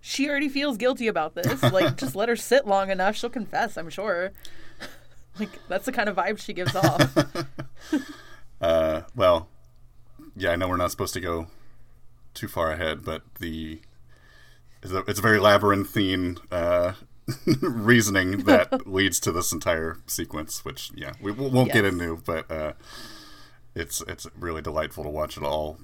She 0.00 0.28
already 0.28 0.48
feels 0.48 0.76
guilty 0.76 1.06
about 1.06 1.34
this. 1.36 1.62
Like, 1.72 1.96
just 1.96 2.16
let 2.16 2.28
her 2.28 2.34
sit 2.36 2.66
long 2.66 2.90
enough; 2.90 3.14
she'll 3.16 3.30
confess. 3.30 3.76
I'm 3.76 3.90
sure. 3.90 4.32
Like 5.38 5.48
that's 5.66 5.86
the 5.86 5.92
kind 5.92 6.10
of 6.10 6.16
vibe 6.16 6.38
she 6.38 6.52
gives 6.52 6.76
off. 6.76 7.16
uh, 8.62 9.02
well, 9.14 9.48
yeah, 10.36 10.50
I 10.50 10.56
know 10.56 10.68
we're 10.68 10.76
not 10.76 10.90
supposed 10.90 11.14
to 11.14 11.20
go 11.20 11.48
too 12.32 12.48
far 12.48 12.70
ahead, 12.70 13.04
but 13.04 13.22
the 13.40 13.80
it's 14.82 14.92
a, 14.92 14.98
it's 15.00 15.18
a 15.18 15.22
very 15.22 15.38
labyrinthine 15.38 16.38
uh, 16.50 16.94
reasoning 17.60 18.44
that 18.44 18.86
leads 18.90 19.20
to 19.20 19.32
this 19.32 19.52
entire 19.52 19.98
sequence, 20.06 20.64
which 20.64 20.90
yeah, 20.94 21.12
we 21.20 21.32
won't 21.32 21.72
get 21.72 21.84
into, 21.84 22.22
but 22.24 22.50
uh, 22.50 22.72
it's 23.74 24.00
it's 24.02 24.26
really 24.38 24.62
delightful 24.62 25.04
to 25.04 25.10
watch 25.10 25.36
it 25.36 25.42
all. 25.42 25.78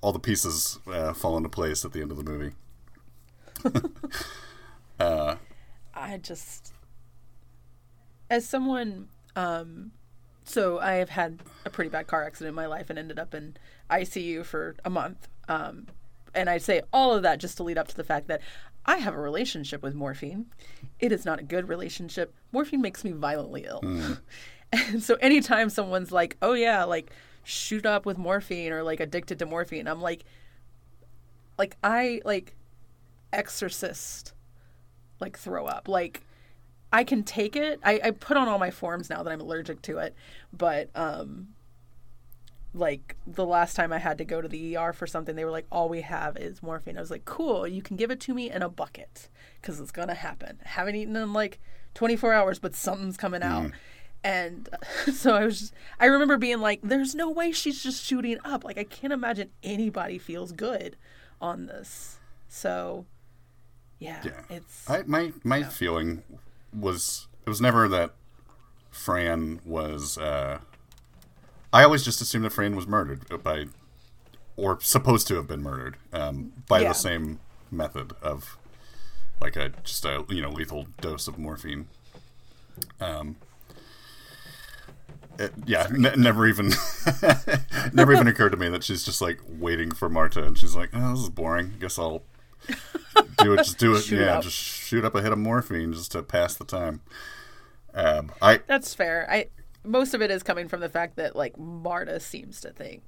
All 0.00 0.12
the 0.12 0.18
pieces 0.18 0.78
uh, 0.90 1.12
fall 1.12 1.36
into 1.36 1.48
place 1.48 1.84
at 1.84 1.92
the 1.92 2.00
end 2.00 2.10
of 2.10 2.16
the 2.16 2.24
movie. 2.24 2.54
I 5.94 6.18
just, 6.18 6.72
as 8.28 8.48
someone, 8.48 9.08
um, 9.36 9.92
so 10.44 10.78
I 10.78 10.94
have 10.94 11.10
had 11.10 11.40
a 11.64 11.70
pretty 11.70 11.90
bad 11.90 12.06
car 12.06 12.24
accident 12.24 12.50
in 12.50 12.54
my 12.54 12.66
life 12.66 12.90
and 12.90 12.98
ended 12.98 13.18
up 13.18 13.34
in 13.34 13.56
ICU 13.90 14.44
for 14.44 14.76
a 14.84 14.90
month. 14.90 15.28
Um, 15.48 15.86
and 16.34 16.48
I 16.48 16.58
say 16.58 16.82
all 16.92 17.14
of 17.14 17.22
that 17.22 17.38
just 17.38 17.56
to 17.58 17.62
lead 17.62 17.78
up 17.78 17.88
to 17.88 17.96
the 17.96 18.04
fact 18.04 18.28
that 18.28 18.40
I 18.84 18.96
have 18.96 19.14
a 19.14 19.20
relationship 19.20 19.82
with 19.82 19.94
morphine. 19.94 20.46
It 20.98 21.12
is 21.12 21.24
not 21.24 21.38
a 21.38 21.42
good 21.42 21.68
relationship. 21.68 22.34
Morphine 22.50 22.80
makes 22.80 23.04
me 23.04 23.12
violently 23.12 23.64
ill. 23.66 23.82
And 24.72 25.02
so 25.02 25.16
anytime 25.16 25.68
someone's 25.68 26.12
like, 26.12 26.38
oh 26.40 26.54
yeah, 26.54 26.84
like 26.84 27.10
shoot 27.44 27.84
up 27.84 28.06
with 28.06 28.16
morphine 28.16 28.72
or 28.72 28.82
like 28.82 29.00
addicted 29.00 29.38
to 29.40 29.44
morphine, 29.44 29.86
I'm 29.86 30.00
like, 30.00 30.24
like 31.58 31.76
I 31.84 32.22
like 32.24 32.56
exorcist 33.34 34.32
like 35.20 35.38
throw 35.38 35.66
up. 35.66 35.88
Like 35.88 36.22
I 36.92 37.04
can 37.04 37.22
take 37.22 37.56
it. 37.56 37.80
I, 37.82 38.00
I 38.04 38.10
put 38.10 38.36
on 38.36 38.48
all 38.48 38.58
my 38.58 38.70
forms 38.70 39.08
now 39.08 39.22
that 39.22 39.32
I'm 39.32 39.40
allergic 39.40 39.80
to 39.82 39.98
it, 39.98 40.14
but 40.52 40.90
um 40.94 41.48
like 42.74 43.16
the 43.26 43.44
last 43.44 43.74
time 43.74 43.92
I 43.92 43.98
had 43.98 44.16
to 44.18 44.24
go 44.24 44.40
to 44.40 44.48
the 44.48 44.76
ER 44.76 44.92
for 44.94 45.06
something, 45.06 45.36
they 45.36 45.44
were 45.44 45.50
like, 45.50 45.66
"All 45.70 45.88
we 45.90 46.00
have 46.00 46.36
is 46.38 46.62
morphine." 46.62 46.96
I 46.96 47.00
was 47.00 47.10
like, 47.10 47.24
"Cool, 47.26 47.66
you 47.66 47.82
can 47.82 47.96
give 47.96 48.10
it 48.10 48.18
to 48.20 48.34
me 48.34 48.50
in 48.50 48.62
a 48.62 48.68
bucket 48.68 49.28
because 49.60 49.78
it's 49.78 49.90
gonna 49.90 50.14
happen." 50.14 50.58
I 50.64 50.68
haven't 50.68 50.96
eaten 50.96 51.14
in 51.16 51.32
like 51.34 51.60
24 51.94 52.32
hours, 52.32 52.58
but 52.58 52.74
something's 52.74 53.18
coming 53.18 53.42
out, 53.42 53.72
and 54.24 54.70
so 55.12 55.34
I 55.34 55.44
was. 55.44 55.60
Just, 55.60 55.74
I 56.00 56.06
remember 56.06 56.38
being 56.38 56.60
like, 56.60 56.80
"There's 56.82 57.14
no 57.14 57.28
way 57.28 57.52
she's 57.52 57.82
just 57.82 58.02
shooting 58.04 58.38
up. 58.42 58.64
Like 58.64 58.78
I 58.78 58.84
can't 58.84 59.12
imagine 59.12 59.50
anybody 59.62 60.16
feels 60.16 60.52
good 60.52 60.96
on 61.42 61.66
this." 61.66 62.20
So, 62.48 63.04
yeah, 63.98 64.22
Yeah. 64.24 64.40
it's 64.48 64.88
I 64.88 65.02
my 65.06 65.34
my 65.44 65.62
feeling 65.62 66.22
was 66.72 67.26
it 67.46 67.48
was 67.50 67.60
never 67.60 67.88
that 67.88 68.12
Fran 68.90 69.60
was. 69.64 70.18
Uh, 70.18 70.58
I 71.72 71.84
always 71.84 72.04
just 72.04 72.20
assumed 72.20 72.44
that 72.44 72.52
Fran 72.52 72.76
was 72.76 72.86
murdered 72.86 73.42
by, 73.42 73.66
or 74.56 74.78
supposed 74.80 75.26
to 75.28 75.34
have 75.36 75.46
been 75.48 75.62
murdered 75.62 75.96
um, 76.12 76.52
by 76.68 76.80
Yeah. 76.80 76.88
the 76.88 76.94
same 76.94 77.40
method 77.70 78.12
of, 78.22 78.58
like 79.40 79.56
a 79.56 79.70
just 79.84 80.04
a 80.04 80.24
you 80.28 80.42
know 80.42 80.50
lethal 80.50 80.86
dose 81.00 81.26
of 81.28 81.38
morphine. 81.38 81.88
Um. 83.00 83.36
It, 85.38 85.52
yeah, 85.64 85.86
never 85.90 86.46
even, 86.46 86.72
never 87.94 88.12
even 88.12 88.28
occurred 88.28 88.50
to 88.50 88.58
me 88.58 88.68
that 88.68 88.84
she's 88.84 89.02
just 89.02 89.22
like 89.22 89.40
waiting 89.48 89.90
for 89.90 90.10
Marta, 90.10 90.44
and 90.44 90.58
she's 90.58 90.76
like, 90.76 90.90
"Oh, 90.92 91.12
this 91.12 91.20
is 91.20 91.30
boring. 91.30 91.72
Guess 91.80 91.98
I'll 91.98 92.22
do 93.38 93.54
it. 93.54 93.58
Just 93.58 93.78
do 93.78 93.94
it. 93.94 94.00
Shoot 94.04 94.20
yeah, 94.20 94.36
up. 94.38 94.42
just 94.42 94.56
shoot 94.56 95.04
up 95.04 95.14
a 95.14 95.22
hit 95.22 95.32
of 95.32 95.38
morphine 95.38 95.92
just 95.92 96.12
to 96.12 96.22
pass 96.22 96.54
the 96.54 96.64
time." 96.64 97.00
Um, 97.94 98.32
I 98.40 98.60
That's 98.66 98.94
fair. 98.94 99.26
I 99.30 99.48
most 99.84 100.14
of 100.14 100.22
it 100.22 100.30
is 100.30 100.42
coming 100.42 100.68
from 100.68 100.80
the 100.80 100.88
fact 100.88 101.16
that 101.16 101.34
like 101.36 101.58
Marta 101.58 102.20
seems 102.20 102.60
to 102.62 102.70
think, 102.70 103.02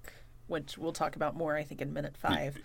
which 0.46 0.76
we'll 0.76 0.92
talk 0.92 1.16
about 1.16 1.34
more, 1.36 1.56
I 1.56 1.62
think, 1.62 1.80
in 1.80 1.92
minute 1.92 2.16
five. 2.16 2.58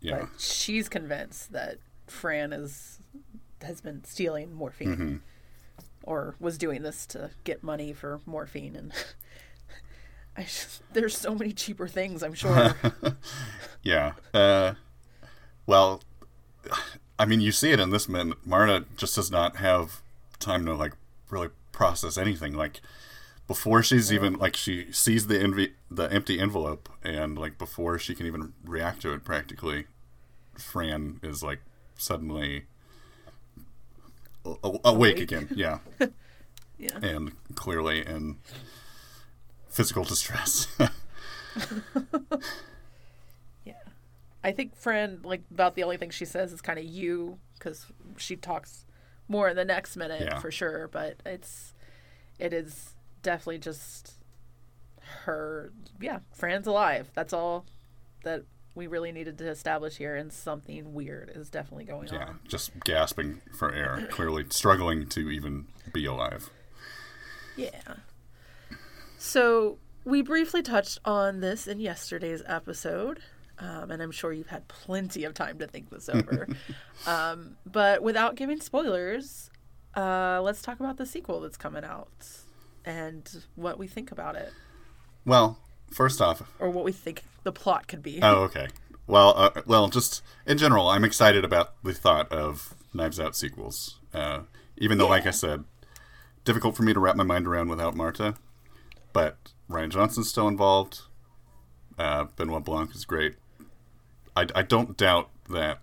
yeah, 0.00 0.20
But 0.20 0.28
she's 0.40 0.88
convinced 0.88 1.52
that 1.52 1.78
Fran 2.06 2.52
is 2.52 3.00
has 3.62 3.80
been 3.80 4.04
stealing 4.04 4.54
morphine, 4.54 4.88
Mm-hmm. 4.96 5.16
or 6.04 6.36
was 6.38 6.56
doing 6.58 6.82
this 6.82 7.06
to 7.08 7.30
get 7.44 7.62
money 7.62 7.92
for 7.92 8.20
morphine, 8.24 8.76
and 8.76 8.92
I 10.36 10.42
just, 10.42 10.82
there's 10.92 11.16
so 11.16 11.34
many 11.34 11.52
cheaper 11.52 11.88
things. 11.88 12.22
I'm 12.22 12.34
sure. 12.34 12.74
yeah. 13.82 14.12
Uh, 14.34 14.74
well, 15.66 16.02
I 17.18 17.24
mean, 17.24 17.40
you 17.40 17.52
see 17.52 17.72
it 17.72 17.80
in 17.80 17.90
this 17.90 18.08
minute. 18.08 18.38
Marta 18.44 18.84
just 18.96 19.14
does 19.16 19.30
not 19.30 19.56
have 19.56 20.00
time 20.38 20.66
to 20.66 20.74
like 20.74 20.92
really 21.30 21.48
process 21.72 22.18
anything. 22.18 22.52
Like 22.54 22.80
before 23.46 23.82
she's 23.82 24.12
even 24.12 24.34
like 24.34 24.56
she 24.56 24.90
sees 24.92 25.26
the 25.26 25.40
envy 25.40 25.74
the 25.90 26.04
empty 26.12 26.38
envelope, 26.38 26.88
and 27.02 27.38
like 27.38 27.58
before 27.58 27.98
she 27.98 28.14
can 28.14 28.26
even 28.26 28.52
react 28.64 29.02
to 29.02 29.12
it, 29.12 29.24
practically, 29.24 29.86
Fran 30.58 31.20
is 31.22 31.42
like 31.42 31.60
suddenly 31.96 32.64
a- 34.44 34.56
a- 34.64 34.80
awake 34.84 35.18
again. 35.18 35.48
Yeah. 35.54 35.78
yeah. 36.78 36.98
and 37.02 37.32
clearly 37.54 38.04
in 38.06 38.36
physical 39.68 40.04
distress. 40.04 40.66
I 44.46 44.52
think 44.52 44.76
Fran, 44.76 45.20
like, 45.24 45.42
about 45.50 45.74
the 45.74 45.82
only 45.82 45.96
thing 45.96 46.10
she 46.10 46.24
says 46.24 46.52
is 46.52 46.60
kind 46.62 46.78
of 46.78 46.84
you, 46.84 47.38
because 47.58 47.86
she 48.16 48.36
talks 48.36 48.86
more 49.28 49.48
in 49.48 49.56
the 49.56 49.64
next 49.64 49.96
minute 49.96 50.22
Yeah. 50.22 50.38
for 50.38 50.50
sure. 50.50 50.88
But 50.88 51.16
it's, 51.26 51.74
it 52.38 52.52
is 52.52 52.94
definitely 53.22 53.58
just 53.58 54.14
her. 55.24 55.72
Yeah, 56.00 56.20
Fran's 56.32 56.66
alive. 56.66 57.10
That's 57.14 57.32
all 57.32 57.66
that 58.22 58.44
we 58.76 58.86
really 58.86 59.10
needed 59.10 59.38
to 59.38 59.48
establish 59.48 59.96
here, 59.96 60.14
and 60.14 60.32
something 60.32 60.94
weird 60.94 61.32
is 61.34 61.50
definitely 61.50 61.86
going 61.86 62.08
yeah, 62.12 62.18
on. 62.18 62.26
Yeah, 62.26 62.48
just 62.48 62.70
gasping 62.84 63.40
for 63.58 63.72
air, 63.72 64.06
clearly 64.10 64.44
struggling 64.50 65.08
to 65.08 65.30
even 65.30 65.66
be 65.92 66.04
alive. 66.04 66.50
Yeah. 67.56 67.94
So 69.18 69.78
we 70.04 70.22
briefly 70.22 70.62
touched 70.62 70.98
on 71.04 71.40
this 71.40 71.66
in 71.66 71.80
yesterday's 71.80 72.42
episode, 72.46 73.20
um, 73.58 73.90
and 73.90 74.02
I'm 74.02 74.10
sure 74.12 74.32
you've 74.32 74.48
had 74.48 74.68
plenty 74.68 75.24
of 75.24 75.34
time 75.34 75.58
to 75.58 75.66
think 75.66 75.90
this 75.90 76.08
over. 76.08 76.48
um, 77.06 77.56
but 77.64 78.02
without 78.02 78.34
giving 78.34 78.60
spoilers, 78.60 79.50
uh, 79.96 80.40
let's 80.42 80.62
talk 80.62 80.80
about 80.80 80.96
the 80.98 81.06
sequel 81.06 81.40
that's 81.40 81.56
coming 81.56 81.84
out 81.84 82.28
and 82.84 83.44
what 83.54 83.78
we 83.78 83.86
think 83.88 84.12
about 84.12 84.36
it, 84.36 84.52
Well, 85.24 85.58
first 85.90 86.20
off, 86.20 86.42
or 86.58 86.70
what 86.70 86.84
we 86.84 86.92
think 86.92 87.24
the 87.42 87.52
plot 87.52 87.88
could 87.88 88.02
be. 88.02 88.20
oh 88.22 88.42
okay. 88.44 88.68
Well, 89.08 89.34
uh, 89.36 89.62
well, 89.66 89.88
just 89.88 90.22
in 90.46 90.58
general, 90.58 90.88
I'm 90.88 91.04
excited 91.04 91.44
about 91.44 91.74
the 91.82 91.94
thought 91.94 92.30
of 92.32 92.74
Knives 92.92 93.20
Out 93.20 93.36
sequels. 93.36 93.98
Uh, 94.12 94.40
even 94.76 94.98
though, 94.98 95.08
like 95.08 95.26
I 95.26 95.30
said, 95.30 95.64
difficult 96.44 96.76
for 96.76 96.82
me 96.82 96.92
to 96.92 97.00
wrap 97.00 97.14
my 97.16 97.22
mind 97.24 97.46
around 97.46 97.68
without 97.68 97.94
Marta. 97.94 98.34
But 99.12 99.36
Rian 99.70 99.90
Johnson's 99.90 100.28
still 100.28 100.48
involved. 100.48 101.02
Uh, 101.98 102.24
Benoit 102.36 102.64
Blanc 102.64 102.94
is 102.94 103.04
great. 103.04 103.36
I, 104.36 104.46
I 104.54 104.62
don't 104.62 104.96
doubt 104.96 105.30
that 105.50 105.80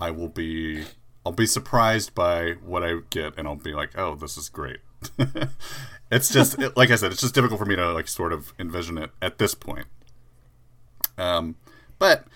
I 0.00 0.10
will 0.10 0.28
be. 0.28 0.84
I'll 1.26 1.32
be 1.32 1.46
surprised 1.46 2.14
by 2.14 2.52
what 2.64 2.82
I 2.84 2.96
get, 3.10 3.36
and 3.38 3.48
I'll 3.48 3.56
be 3.56 3.72
like, 3.72 3.96
"Oh, 3.96 4.14
this 4.14 4.36
is 4.36 4.48
great." 4.48 4.78
it's 6.10 6.30
just, 6.32 6.58
it- 6.60 6.76
like 6.76 6.90
I 6.90 6.96
said, 6.96 7.12
it's 7.12 7.20
just 7.20 7.34
difficult 7.34 7.58
for 7.60 7.66
me 7.66 7.76
to 7.76 7.92
like 7.92 8.08
sort 8.08 8.32
of 8.32 8.52
envision 8.58 8.98
it 8.98 9.10
at 9.22 9.38
this 9.38 9.54
point. 9.54 9.86
Um, 11.16 11.56
but 11.98 12.26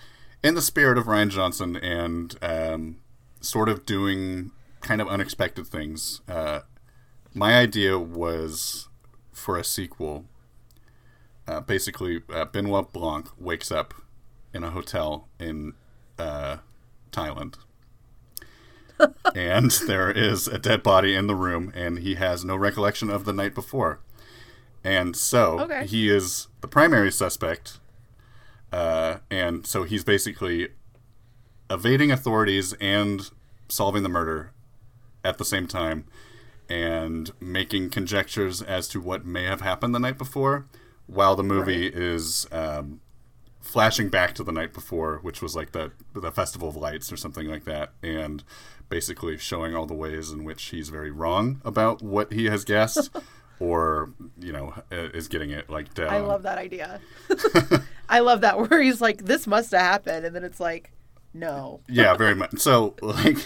in 0.43 0.55
the 0.55 0.61
spirit 0.61 0.97
of 0.97 1.05
Rian 1.05 1.29
Johnson 1.29 1.75
and 1.75 2.35
um, 2.41 2.97
sort 3.41 3.69
of 3.69 3.85
doing 3.85 4.51
kind 4.81 5.01
of 5.01 5.07
unexpected 5.07 5.67
things, 5.67 6.21
uh, 6.27 6.61
my 7.33 7.55
idea 7.57 7.97
was 7.99 8.87
for 9.31 9.57
a 9.57 9.63
sequel. 9.63 10.25
Uh, 11.47 11.59
basically, 11.59 12.21
uh, 12.31 12.45
Benoit 12.45 12.91
Blanc 12.93 13.27
wakes 13.39 13.71
up 13.71 13.93
in 14.53 14.63
a 14.63 14.71
hotel 14.71 15.27
in 15.39 15.73
uh, 16.17 16.57
Thailand. 17.11 17.55
and 19.35 19.71
there 19.87 20.11
is 20.11 20.47
a 20.47 20.57
dead 20.57 20.83
body 20.83 21.15
in 21.15 21.27
the 21.27 21.35
room, 21.35 21.71
and 21.75 21.99
he 21.99 22.15
has 22.15 22.43
no 22.43 22.55
recollection 22.55 23.09
of 23.09 23.25
the 23.25 23.33
night 23.33 23.55
before. 23.55 23.99
And 24.83 25.15
so 25.15 25.59
Okay. 25.61 25.85
he 25.85 26.09
is 26.09 26.47
the 26.61 26.67
primary 26.67 27.11
suspect 27.11 27.79
uh, 28.71 29.17
and 29.31 29.65
so 29.65 29.83
he's 29.83 30.03
basically 30.03 30.69
evading 31.69 32.11
authorities 32.11 32.73
and 32.73 33.31
solving 33.67 34.03
the 34.03 34.09
murder 34.09 34.51
at 35.23 35.37
the 35.37 35.45
same 35.45 35.67
time 35.67 36.05
and 36.69 37.31
making 37.39 37.89
conjectures 37.89 38.61
as 38.61 38.87
to 38.87 39.01
what 39.01 39.25
may 39.25 39.43
have 39.45 39.61
happened 39.61 39.93
the 39.95 39.99
night 39.99 40.17
before 40.19 40.65
while 41.07 41.35
the 41.35 41.43
movie 41.43 41.87
is 41.87 42.47
um, 42.51 43.01
flashing 43.61 44.09
back 44.09 44.33
to 44.33 44.43
the 44.43 44.51
night 44.51 44.73
before 44.73 45.19
which 45.21 45.41
was 45.41 45.55
like 45.55 45.73
the 45.73 45.91
the 46.13 46.31
festival 46.31 46.69
of 46.69 46.75
lights 46.75 47.11
or 47.11 47.17
something 47.17 47.47
like 47.47 47.65
that 47.65 47.91
and 48.01 48.43
basically 48.89 49.37
showing 49.37 49.75
all 49.75 49.85
the 49.85 49.93
ways 49.93 50.31
in 50.31 50.43
which 50.43 50.65
he's 50.65 50.89
very 50.89 51.11
wrong 51.11 51.61
about 51.63 52.01
what 52.01 52.33
he 52.33 52.45
has 52.45 52.65
guessed, 52.65 53.09
or 53.59 54.11
you 54.39 54.51
know, 54.51 54.73
is 54.91 55.27
getting 55.27 55.51
it 55.51 55.69
like 55.69 55.93
down. 55.93 56.09
I 56.09 56.19
love 56.19 56.43
that 56.43 56.57
idea. 56.57 56.99
I 58.09 58.19
love 58.19 58.41
that 58.41 58.59
where 58.69 58.81
he's 58.81 58.99
like, 58.99 59.25
"This 59.25 59.47
must 59.47 59.71
have 59.71 59.81
happened," 59.81 60.25
and 60.25 60.35
then 60.35 60.43
it's 60.43 60.59
like, 60.59 60.91
"No." 61.33 61.81
yeah, 61.87 62.15
very 62.15 62.35
much. 62.35 62.57
So 62.57 62.95
like, 63.01 63.37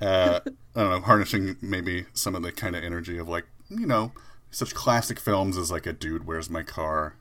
uh, 0.00 0.40
I 0.44 0.80
don't 0.80 0.90
know, 0.90 1.00
harnessing 1.00 1.56
maybe 1.60 2.06
some 2.14 2.34
of 2.34 2.42
the 2.42 2.52
kind 2.52 2.76
of 2.76 2.82
energy 2.82 3.18
of 3.18 3.28
like, 3.28 3.46
you 3.68 3.86
know, 3.86 4.12
such 4.50 4.74
classic 4.74 5.18
films 5.18 5.58
as 5.58 5.70
like 5.70 5.86
a 5.86 5.92
dude, 5.92 6.26
where's 6.26 6.48
my 6.48 6.62
car? 6.62 7.16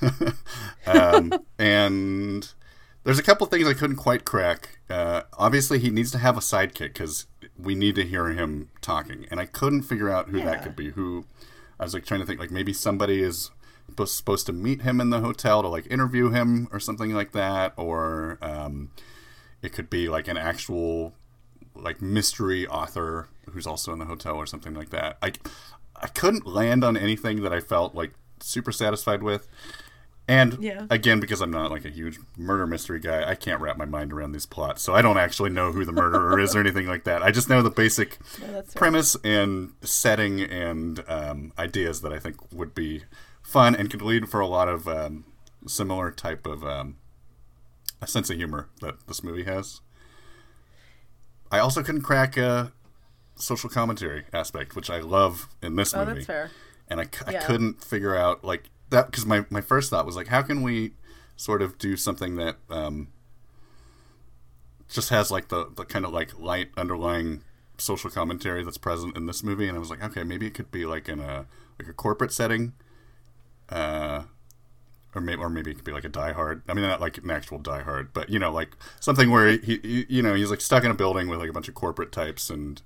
um, 0.86 1.32
and 1.58 2.52
there's 3.04 3.18
a 3.18 3.22
couple 3.22 3.46
things 3.46 3.66
I 3.66 3.74
couldn't 3.74 3.96
quite 3.96 4.24
crack. 4.24 4.78
Uh, 4.88 5.22
obviously, 5.38 5.78
he 5.78 5.90
needs 5.90 6.10
to 6.12 6.18
have 6.18 6.36
a 6.36 6.40
sidekick 6.40 6.94
because 6.94 7.26
we 7.58 7.74
need 7.74 7.94
to 7.96 8.04
hear 8.04 8.28
him 8.28 8.70
talking, 8.80 9.26
and 9.30 9.40
I 9.40 9.46
couldn't 9.46 9.82
figure 9.82 10.08
out 10.10 10.28
who 10.28 10.38
Yeah. 10.38 10.46
that 10.46 10.62
could 10.62 10.76
be. 10.76 10.90
Who 10.90 11.24
I 11.78 11.84
was 11.84 11.94
like 11.94 12.04
trying 12.04 12.20
to 12.20 12.26
think, 12.26 12.40
like 12.40 12.50
maybe 12.50 12.72
somebody 12.72 13.22
is 13.22 13.50
supposed- 13.88 14.14
supposed 14.16 14.46
to 14.46 14.52
meet 14.52 14.82
him 14.82 15.00
in 15.00 15.10
the 15.10 15.20
hotel 15.20 15.62
to 15.62 15.68
like 15.68 15.86
interview 15.90 16.30
him 16.30 16.68
or 16.72 16.80
something 16.80 17.12
like 17.12 17.32
that, 17.32 17.72
or 17.76 18.38
um, 18.42 18.90
it 19.62 19.72
could 19.72 19.90
be 19.90 20.08
like 20.08 20.28
an 20.28 20.36
actual 20.36 21.14
like 21.74 22.02
mystery 22.02 22.66
author 22.66 23.28
who's 23.52 23.66
also 23.66 23.92
in 23.92 23.98
the 24.00 24.04
hotel 24.04 24.34
or 24.36 24.46
something 24.46 24.74
like 24.74 24.90
that. 24.90 25.16
I 25.22 25.32
I 26.00 26.06
couldn't 26.08 26.46
land 26.46 26.84
on 26.84 26.96
anything 26.96 27.42
that 27.42 27.52
I 27.52 27.60
felt 27.60 27.94
like 27.94 28.12
super 28.42 28.72
satisfied 28.72 29.22
with. 29.22 29.48
And 30.30 30.58
Yeah. 30.62 30.86
again, 30.90 31.20
because 31.20 31.40
I'm 31.40 31.50
not 31.50 31.70
like 31.70 31.86
a 31.86 31.90
huge 31.90 32.18
murder 32.36 32.66
mystery 32.66 33.00
guy, 33.00 33.26
I 33.28 33.34
can't 33.34 33.62
wrap 33.62 33.78
my 33.78 33.86
mind 33.86 34.12
around 34.12 34.32
these 34.32 34.44
plots. 34.44 34.82
So 34.82 34.94
I 34.94 35.00
don't 35.00 35.16
actually 35.16 35.48
know 35.50 35.72
who 35.72 35.86
the 35.86 35.92
murderer 35.92 36.38
is 36.38 36.54
or 36.54 36.60
anything 36.60 36.86
like 36.86 37.04
that. 37.04 37.22
I 37.22 37.30
just 37.30 37.48
know 37.48 37.62
the 37.62 37.70
basic 37.70 38.18
No, 38.42 38.62
premise 38.74 39.16
and 39.24 39.72
setting 39.80 40.42
and 40.42 41.02
um, 41.08 41.52
ideas 41.58 42.02
that 42.02 42.12
I 42.12 42.18
think 42.18 42.36
would 42.52 42.74
be 42.74 43.04
fun 43.42 43.74
and 43.74 43.90
could 43.90 44.02
lead 44.02 44.28
for 44.28 44.40
a 44.40 44.46
lot 44.46 44.68
of 44.68 44.86
um, 44.86 45.24
similar 45.66 46.10
type 46.10 46.46
of 46.46 46.62
um, 46.62 46.98
a 48.02 48.06
sense 48.06 48.28
of 48.28 48.36
humor 48.36 48.68
that 48.82 49.06
this 49.06 49.24
movie 49.24 49.44
has. 49.44 49.80
I 51.50 51.58
also 51.58 51.82
couldn't 51.82 52.02
crack 52.02 52.36
a 52.36 52.72
social 53.36 53.70
commentary 53.70 54.24
aspect, 54.34 54.76
which 54.76 54.90
I 54.90 55.00
love 55.00 55.48
in 55.62 55.76
this 55.76 55.94
Oh, 55.94 56.00
movie 56.04 56.12
that's 56.16 56.26
fair. 56.26 56.50
And 56.88 57.00
I 57.00 57.06
Yeah. 57.30 57.46
couldn't 57.46 57.84
figure 57.84 58.16
out 58.16 58.44
like 58.44 58.70
that 58.90 59.06
because 59.06 59.26
my, 59.26 59.44
my 59.50 59.60
first 59.60 59.90
thought 59.90 60.06
was 60.06 60.16
like 60.16 60.28
how 60.28 60.42
can 60.42 60.62
we 60.62 60.92
sort 61.36 61.62
of 61.62 61.78
do 61.78 61.96
something 61.96 62.36
that 62.36 62.56
um, 62.70 63.08
just 64.88 65.10
has 65.10 65.30
like 65.30 65.48
the, 65.48 65.70
the 65.76 65.84
kind 65.84 66.04
of 66.04 66.12
like 66.12 66.38
light 66.38 66.68
underlying 66.76 67.42
social 67.76 68.10
commentary 68.10 68.64
that's 68.64 68.78
present 68.78 69.16
in 69.16 69.26
this 69.26 69.44
movie 69.44 69.68
and 69.68 69.76
i 69.76 69.78
was 69.78 69.88
like 69.88 70.02
okay 70.02 70.24
maybe 70.24 70.46
it 70.48 70.52
could 70.54 70.68
be 70.72 70.84
like 70.84 71.08
in 71.08 71.20
a 71.20 71.46
like 71.78 71.88
a 71.88 71.92
corporate 71.92 72.32
setting 72.32 72.72
uh 73.68 74.22
or 75.14 75.20
maybe, 75.22 75.40
or 75.40 75.48
maybe 75.48 75.70
it 75.70 75.74
could 75.74 75.84
be 75.84 75.92
like 75.92 76.04
a 76.04 76.08
Die 76.10 76.32
Hard. 76.32 76.62
I 76.68 76.74
mean, 76.74 76.84
not 76.84 77.00
like 77.00 77.16
an 77.16 77.30
actual 77.30 77.58
Die 77.58 77.80
Hard, 77.82 78.12
but 78.12 78.28
you 78.28 78.38
know, 78.38 78.52
like 78.52 78.76
something 79.00 79.30
where 79.30 79.52
he, 79.56 79.78
he, 79.82 80.06
you 80.08 80.22
know, 80.22 80.34
he's 80.34 80.50
like 80.50 80.60
stuck 80.60 80.84
in 80.84 80.90
a 80.90 80.94
building 80.94 81.28
with 81.28 81.38
like 81.40 81.48
a 81.48 81.52
bunch 81.52 81.66
of 81.66 81.74
corporate 81.74 82.12
types, 82.12 82.50
and 82.50 82.82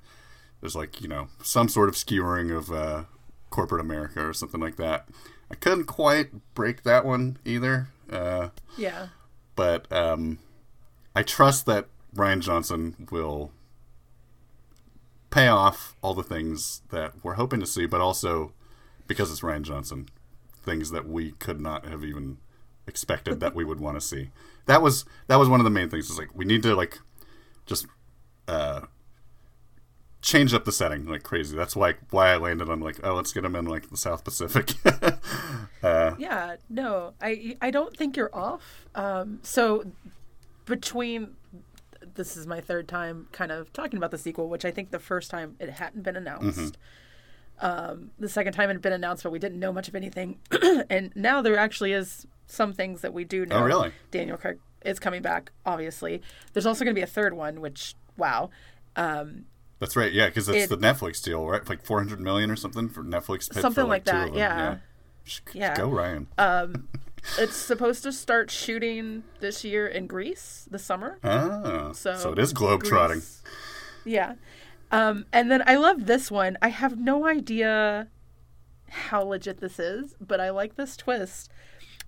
there's 0.60 0.76
like 0.76 1.00
you 1.02 1.08
know 1.08 1.26
some 1.42 1.68
sort 1.68 1.88
of 1.88 1.96
skewering 1.96 2.56
of 2.56 2.70
uh, 2.70 3.04
corporate 3.52 3.80
America 3.80 4.26
or 4.26 4.32
something 4.32 4.60
like 4.60 4.76
that. 4.76 5.08
I 5.50 5.54
couldn't 5.54 5.84
quite 5.84 6.30
break 6.54 6.82
that 6.82 7.04
one 7.04 7.36
either, 7.44 7.88
uh, 8.10 8.48
Yeah. 8.76 9.08
but 9.54 9.90
um, 9.92 10.38
I 11.14 11.22
trust 11.22 11.66
that 11.66 11.86
Rian 12.16 12.40
Johnson 12.40 13.06
will 13.10 13.52
pay 15.30 15.48
off 15.48 15.94
all 16.02 16.14
the 16.14 16.22
things 16.22 16.82
that 16.90 17.12
we're 17.22 17.34
hoping 17.34 17.60
to 17.60 17.66
see, 17.66 17.86
but 17.86 18.00
also 18.00 18.52
because 19.06 19.30
it's 19.30 19.40
Rian 19.40 19.62
Johnson, 19.62 20.08
things 20.62 20.90
that 20.90 21.08
we 21.08 21.32
could 21.32 21.60
not 21.60 21.86
have 21.86 22.04
even 22.04 22.38
expected 22.86 23.40
that 23.40 23.54
we 23.54 23.64
would 23.64 23.80
want 23.80 23.96
to 23.96 24.00
see. 24.00 24.30
That 24.66 24.82
was 24.82 25.04
that 25.26 25.36
was 25.36 25.48
one 25.48 25.60
of 25.60 25.64
the 25.64 25.70
main 25.70 25.88
things. 25.88 26.10
Is 26.10 26.18
like 26.18 26.34
we 26.34 26.44
need 26.44 26.62
to 26.64 26.74
like 26.74 26.98
just 27.66 27.86
uh, 28.48 28.82
change 30.22 30.54
up 30.54 30.64
the 30.64 30.72
setting 30.72 31.06
like 31.06 31.22
crazy. 31.22 31.56
That's 31.56 31.76
why 31.76 31.94
why 32.10 32.32
I 32.32 32.36
landed 32.36 32.70
on 32.70 32.80
like 32.80 33.00
oh 33.04 33.14
let's 33.14 33.32
get 33.32 33.44
him 33.44 33.54
in 33.56 33.66
like 33.66 33.90
the 33.90 33.96
South 33.96 34.24
Pacific. 34.24 34.72
uh, 35.82 36.14
Yeah, 36.18 36.56
no, 36.70 37.14
I 37.20 37.56
I 37.60 37.70
don't 37.70 37.94
think 37.96 38.16
you're 38.16 38.34
off. 38.34 38.86
Um, 38.94 39.40
so 39.42 39.84
between 40.64 41.34
this 42.14 42.36
is 42.36 42.46
my 42.46 42.60
third 42.60 42.88
time 42.88 43.26
kind 43.32 43.52
of 43.52 43.72
talking 43.72 43.96
about 43.96 44.10
the 44.10 44.18
sequel, 44.18 44.48
which 44.48 44.64
I 44.64 44.70
think 44.70 44.90
the 44.90 44.98
first 44.98 45.30
time 45.30 45.56
it 45.58 45.70
hadn't 45.70 46.02
been 46.02 46.16
announced. 46.16 46.78
Um, 47.60 48.10
the 48.18 48.28
second 48.28 48.54
time 48.54 48.70
it 48.70 48.74
had 48.74 48.82
been 48.82 48.92
announced, 48.92 49.22
but 49.22 49.30
we 49.30 49.38
didn't 49.38 49.60
know 49.60 49.72
much 49.72 49.88
of 49.88 49.94
anything. 49.94 50.40
and 50.90 51.12
now 51.14 51.42
there 51.42 51.56
actually 51.56 51.92
is 51.92 52.26
some 52.46 52.72
things 52.72 53.02
that 53.02 53.12
we 53.14 53.24
do 53.24 53.46
know. 53.46 53.56
Oh, 53.56 53.64
really? 53.64 53.92
Daniel 54.10 54.36
Craig 54.36 54.58
is 54.84 54.98
coming 54.98 55.22
back, 55.22 55.52
obviously. 55.64 56.22
There's 56.52 56.66
also 56.66 56.84
going 56.84 56.94
to 56.94 56.98
be 56.98 57.04
a 57.04 57.06
third 57.06 57.34
one, 57.34 57.60
which 57.60 57.94
wow. 58.16 58.50
Um, 58.96 59.46
That's 59.82 59.96
right. 59.96 60.12
Yeah, 60.12 60.26
because 60.26 60.48
it's 60.48 60.64
It- 60.64 60.68
the 60.70 60.76
Netflix 60.76 61.20
deal, 61.20 61.44
right? 61.44 61.68
Like 61.68 61.84
400 61.84 62.20
million 62.20 62.52
or 62.52 62.56
something 62.56 62.88
for 62.88 63.02
Netflix. 63.02 63.52
Something 63.52 63.82
for, 63.82 63.88
like 63.88 64.04
two 64.04 64.12
that, 64.12 64.32
yeah. 64.32 64.76
Just 65.24 65.42
Yeah. 65.52 65.74
Go 65.76 65.90
Rian. 65.90 66.26
it's 67.38 67.56
supposed 67.56 68.04
to 68.04 68.12
start 68.12 68.48
shooting 68.48 69.24
this 69.40 69.64
year 69.64 69.88
in 69.88 70.06
Greece 70.06 70.68
this 70.70 70.84
summer. 70.84 71.18
ah, 71.24 71.90
so, 71.94 72.14
So, 72.16 72.30
it 72.30 72.38
is 72.38 72.54
globetrotting. 72.54 73.28
Yeah. 74.04 74.34
Um, 74.92 75.26
and 75.32 75.50
then 75.50 75.64
I 75.66 75.74
love 75.74 76.06
this 76.06 76.30
one. 76.30 76.56
I 76.62 76.68
have 76.68 76.96
no 76.96 77.26
idea 77.26 78.06
how 78.88 79.22
legit 79.22 79.58
this 79.58 79.80
is, 79.80 80.14
but 80.20 80.40
I 80.40 80.50
like 80.50 80.76
this 80.76 80.96
twist. 80.96 81.50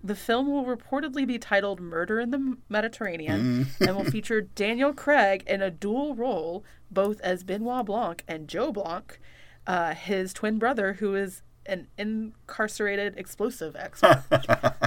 The 0.05 0.15
film 0.15 0.51
will 0.51 0.67
reportedly 0.67 1.27
be 1.27 1.39
titled 1.39 1.81
Murder 1.81 2.21
in 2.21 2.31
the 2.31 2.59
Mediterranean 2.69 3.69
and 3.81 3.97
will 3.97 4.05
feature 4.05 4.43
Daniel 4.55 4.93
Craig 4.93 5.43
in 5.47 5.63
a 5.63 5.71
dual 5.71 6.15
role, 6.15 6.63
both 6.91 7.21
as 7.23 7.43
Benoit 7.43 7.87
Blanc 7.87 8.23
and 8.29 8.47
Joe 8.47 8.71
Blanc, 8.71 9.19
uh, 9.67 9.95
his 9.95 10.35
twin 10.35 10.59
brother, 10.59 10.93
who 10.95 11.15
is 11.15 11.41
an 11.65 11.89
incarcerated 11.97 13.17
explosive 13.17 13.75
expert. 13.77 14.25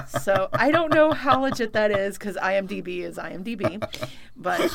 so 0.22 0.48
I 0.52 0.70
don't 0.70 0.94
know 0.94 1.10
how 1.10 1.40
legit 1.40 1.72
that 1.72 1.90
is 1.90 2.16
because 2.16 2.36
IMDb 2.36 3.00
is 3.00 3.16
IMDb, 3.16 3.82
but 4.36 4.72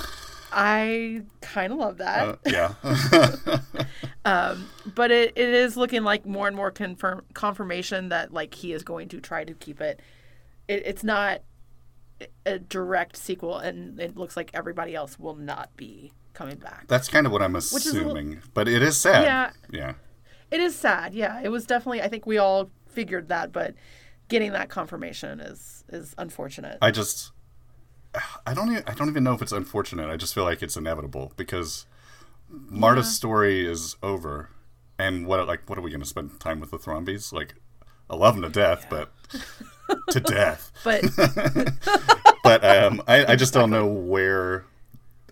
I 0.51 1.21
kind 1.41 1.73
of 1.73 1.79
love 1.79 1.97
that. 1.97 2.27
Uh, 2.27 2.73
yeah. 4.25 4.53
but 4.95 5.11
it, 5.11 5.33
it 5.35 5.49
is 5.49 5.77
looking 5.77 6.03
like 6.03 6.25
more 6.25 6.47
and 6.47 6.55
more 6.55 6.71
confirm 6.71 7.23
confirmation 7.33 8.09
that 8.09 8.33
like 8.33 8.53
he 8.53 8.73
is 8.73 8.83
going 8.83 9.07
to 9.09 9.21
try 9.21 9.43
to 9.43 9.53
keep 9.53 9.81
it. 9.81 9.99
It 10.67 10.83
it's 10.85 11.03
not 11.03 11.41
a 12.45 12.59
direct 12.59 13.17
sequel, 13.17 13.57
and 13.57 13.99
it 13.99 14.15
looks 14.15 14.37
like 14.37 14.49
everybody 14.53 14.95
else 14.95 15.19
will 15.19 15.35
not 15.35 15.75
be 15.75 16.13
coming 16.33 16.57
back. 16.57 16.85
That's 16.87 17.07
kind 17.09 17.25
of 17.25 17.31
what 17.31 17.41
I'm 17.41 17.55
is 17.55 17.71
a 17.71 17.75
little- 17.75 17.91
assuming. 18.17 18.41
but 18.53 18.67
it 18.67 18.81
is 18.81 18.97
sad. 18.97 19.23
Yeah. 19.23 19.51
Yeah. 19.71 19.93
It 20.51 20.59
is 20.59 20.75
sad. 20.75 21.13
Yeah, 21.13 21.41
it 21.43 21.49
was 21.49 21.65
definitely. 21.65 22.01
I 22.01 22.07
think 22.07 22.25
we 22.25 22.37
all 22.37 22.69
figured 22.87 23.27
that, 23.29 23.51
but 23.51 23.73
getting 24.29 24.51
that 24.53 24.69
confirmation 24.69 25.39
is 25.39 25.83
is 25.89 26.13
unfortunate. 26.17 26.77
I 26.81 26.91
just 26.91 27.31
I 28.45 28.53
don't 28.53 28.71
even, 28.71 28.83
I 28.85 28.93
don't 28.93 29.09
even 29.09 29.23
know 29.23 29.33
if 29.33 29.41
it's 29.41 29.51
unfortunate. 29.51 30.09
I 30.11 30.17
just 30.17 30.33
feel 30.35 30.43
like 30.43 30.61
it's 30.61 30.77
inevitable 30.77 31.33
because 31.37 31.87
Marta's 32.49 33.13
story 33.15 33.65
is 33.65 33.95
over, 34.03 34.49
and 34.99 35.25
what 35.25 35.45
like 35.47 35.67
what 35.67 35.77
are 35.79 35.81
we 35.81 35.89
going 35.89 36.01
to 36.01 36.07
spend 36.07 36.39
time 36.39 36.59
with 36.59 36.69
the 36.71 36.77
Thrombeys? 36.77 37.33
Like, 37.33 37.55
I 38.09 38.15
love 38.15 38.35
them 38.35 38.43
to 38.43 38.49
death, 38.49 38.85
but 38.91 39.11
to 40.09 40.19
death. 40.19 40.71
but 40.83 41.03
But 42.43 42.63
um, 42.65 43.01
I, 43.07 43.25
I 43.33 43.35
just 43.35 43.53
don't 43.53 43.71
know 43.71 43.87
where. 43.87 44.65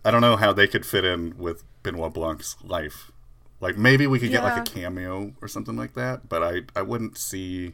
I 0.03 0.09
don't 0.09 0.21
know 0.21 0.37
how 0.37 0.53
they 0.53 0.67
could 0.67 0.85
fit 0.85 1.05
in 1.05 1.37
with 1.37 1.63
Benoit 1.83 2.13
Blanc's 2.13 2.55
life. 2.63 3.11
Like 3.59 3.77
maybe 3.77 4.07
we 4.07 4.17
could 4.17 4.31
get 4.31 4.43
like 4.43 4.67
a 4.67 4.71
cameo 4.71 5.33
or 5.41 5.47
something 5.47 5.75
like 5.75 5.93
that, 5.93 6.27
but 6.27 6.41
I 6.41 6.61
I 6.75 6.81
wouldn't 6.81 7.17
see 7.19 7.73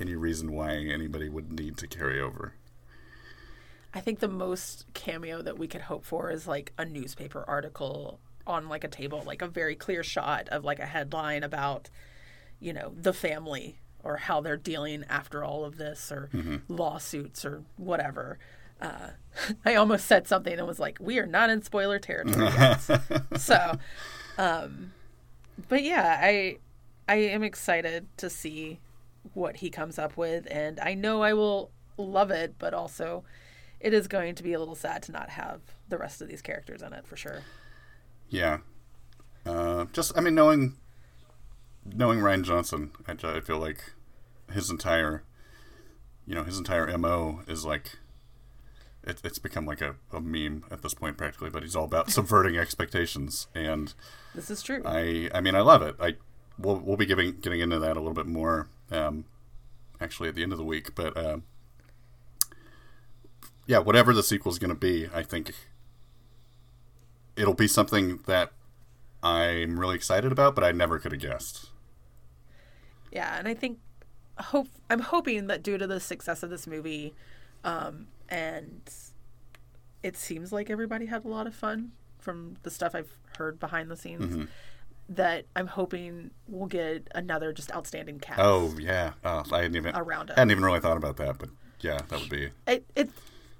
any 0.00 0.14
reason 0.14 0.52
why 0.52 0.76
anybody 0.76 1.28
would 1.28 1.52
need 1.52 1.76
to 1.78 1.86
carry 1.86 2.20
over. 2.20 2.54
I 3.92 4.00
think 4.00 4.20
the 4.20 4.28
most 4.28 4.86
cameo 4.94 5.42
that 5.42 5.58
we 5.58 5.66
could 5.66 5.82
hope 5.82 6.04
for 6.06 6.30
is 6.30 6.46
like 6.46 6.72
a 6.78 6.84
newspaper 6.84 7.44
article 7.46 8.20
on 8.46 8.68
like 8.68 8.84
a 8.84 8.88
table, 8.88 9.22
like 9.26 9.42
a 9.42 9.48
very 9.48 9.74
clear 9.74 10.02
shot 10.02 10.48
of 10.48 10.64
like 10.64 10.78
a 10.78 10.86
headline 10.86 11.42
about, 11.42 11.90
you 12.60 12.72
know, 12.72 12.92
the 12.96 13.12
family 13.12 13.80
or 14.04 14.16
how 14.16 14.40
they're 14.40 14.56
dealing 14.56 15.04
after 15.08 15.42
all 15.44 15.64
of 15.64 15.76
this 15.76 16.12
or 16.12 16.30
lawsuits 16.68 17.44
or 17.44 17.62
whatever. 17.76 18.38
Uh, 18.80 19.10
I 19.64 19.74
almost 19.74 20.06
said 20.06 20.26
something 20.26 20.56
and 20.56 20.66
was 20.66 20.78
like, 20.78 20.98
we 21.00 21.18
are 21.18 21.26
not 21.26 21.50
in 21.50 21.62
spoiler 21.62 21.98
territory 21.98 22.50
so, 23.36 23.78
um, 24.36 24.92
but 25.68 25.82
yeah, 25.82 26.18
I, 26.20 26.58
I 27.08 27.16
am 27.16 27.42
excited 27.42 28.06
to 28.18 28.30
see 28.30 28.80
what 29.34 29.56
he 29.56 29.70
comes 29.70 29.98
up 29.98 30.16
with. 30.16 30.46
And 30.50 30.78
I 30.80 30.94
know 30.94 31.22
I 31.22 31.32
will 31.34 31.70
love 31.96 32.30
it, 32.30 32.54
but 32.58 32.74
also 32.74 33.24
it 33.80 33.92
is 33.92 34.08
going 34.08 34.34
to 34.36 34.42
be 34.42 34.52
a 34.52 34.58
little 34.58 34.74
sad 34.74 35.02
to 35.04 35.12
not 35.12 35.30
have 35.30 35.60
the 35.88 35.98
rest 35.98 36.20
of 36.20 36.28
these 36.28 36.42
characters 36.42 36.82
in 36.82 36.92
it 36.92 37.06
for 37.06 37.16
sure. 37.16 37.42
Yeah. 38.28 38.58
Uh, 39.46 39.86
just, 39.92 40.16
I 40.16 40.20
mean, 40.20 40.34
knowing 40.34 40.76
knowing 41.94 42.18
Rian 42.18 42.42
Johnson, 42.42 42.90
I, 43.06 43.12
I 43.22 43.40
feel 43.40 43.58
like 43.58 43.92
his 44.52 44.70
entire, 44.70 45.22
you 46.26 46.34
know, 46.34 46.44
his 46.44 46.58
entire 46.58 46.96
mo 46.98 47.42
is 47.46 47.64
like, 47.64 47.98
it, 49.04 49.20
it's 49.24 49.38
become 49.38 49.66
like 49.66 49.80
a, 49.80 49.96
a 50.12 50.20
meme 50.20 50.64
at 50.70 50.82
this 50.82 50.94
point 50.94 51.16
practically. 51.16 51.50
But 51.50 51.62
he's 51.62 51.76
all 51.76 51.84
about 51.84 52.10
subverting 52.10 52.56
expectations, 52.56 53.46
and 53.54 53.94
This 54.34 54.50
is 54.50 54.62
true. 54.62 54.82
I, 54.84 55.30
I 55.34 55.40
mean, 55.40 55.54
I 55.54 55.60
love 55.60 55.82
it. 55.82 55.96
I, 56.00 56.16
we'll, 56.58 56.76
we'll 56.76 56.96
be 56.96 57.06
giving 57.06 57.36
getting 57.40 57.60
into 57.60 57.78
that 57.78 57.96
a 57.96 58.00
little 58.00 58.14
bit 58.14 58.26
more, 58.26 58.68
um, 58.90 59.24
actually 60.00 60.28
at 60.28 60.34
the 60.34 60.42
end 60.42 60.52
of 60.52 60.58
the 60.58 60.64
week. 60.64 60.94
But 60.94 61.16
uh, 61.16 61.38
yeah, 63.66 63.78
whatever 63.78 64.12
the 64.14 64.22
sequel 64.22 64.50
is 64.52 64.58
going 64.58 64.70
to 64.70 64.74
be, 64.74 65.08
I 65.14 65.22
think 65.22 65.52
it'll 67.36 67.54
be 67.54 67.68
something 67.68 68.20
that 68.26 68.52
I'm 69.22 69.78
really 69.78 69.96
excited 69.96 70.32
about, 70.32 70.54
but 70.54 70.64
I 70.64 70.72
never 70.72 70.98
could 70.98 71.12
have 71.12 71.20
guessed. 71.20 71.70
Yeah, 73.12 73.38
and 73.38 73.48
I 73.48 73.54
think 73.54 73.78
hope 74.38 74.68
I'm 74.90 75.00
hoping 75.00 75.46
that 75.48 75.62
due 75.62 75.78
to 75.78 75.86
the 75.86 76.00
success 76.00 76.42
of 76.42 76.50
this 76.50 76.66
movie, 76.66 77.14
um, 77.64 78.06
and 78.28 78.90
it 80.02 80.16
seems 80.16 80.52
like 80.52 80.70
everybody 80.70 81.06
had 81.06 81.24
a 81.24 81.28
lot 81.28 81.46
of 81.46 81.54
fun 81.54 81.92
from 82.18 82.56
the 82.62 82.70
stuff 82.70 82.94
I've 82.94 83.16
heard 83.36 83.58
behind 83.58 83.90
the 83.90 83.96
scenes. 83.96 84.24
Mm-hmm. 84.24 84.44
That 85.10 85.46
I'm 85.56 85.68
hoping 85.68 86.32
we'll 86.46 86.66
get 86.66 87.08
another 87.14 87.54
just 87.54 87.74
outstanding 87.74 88.20
cast. 88.20 88.40
Oh 88.42 88.74
yeah, 88.78 89.12
oh, 89.24 89.42
I 89.50 89.62
hadn't 89.62 89.76
even 89.76 89.96
Around 89.96 90.28
hadn't 90.28 90.50
even 90.50 90.62
really 90.62 90.80
thought 90.80 90.98
about 90.98 91.16
that, 91.16 91.38
but 91.38 91.48
yeah, 91.80 91.98
that 92.08 92.20
would 92.20 92.28
be 92.28 92.50
it, 92.66 92.84
it 92.94 93.10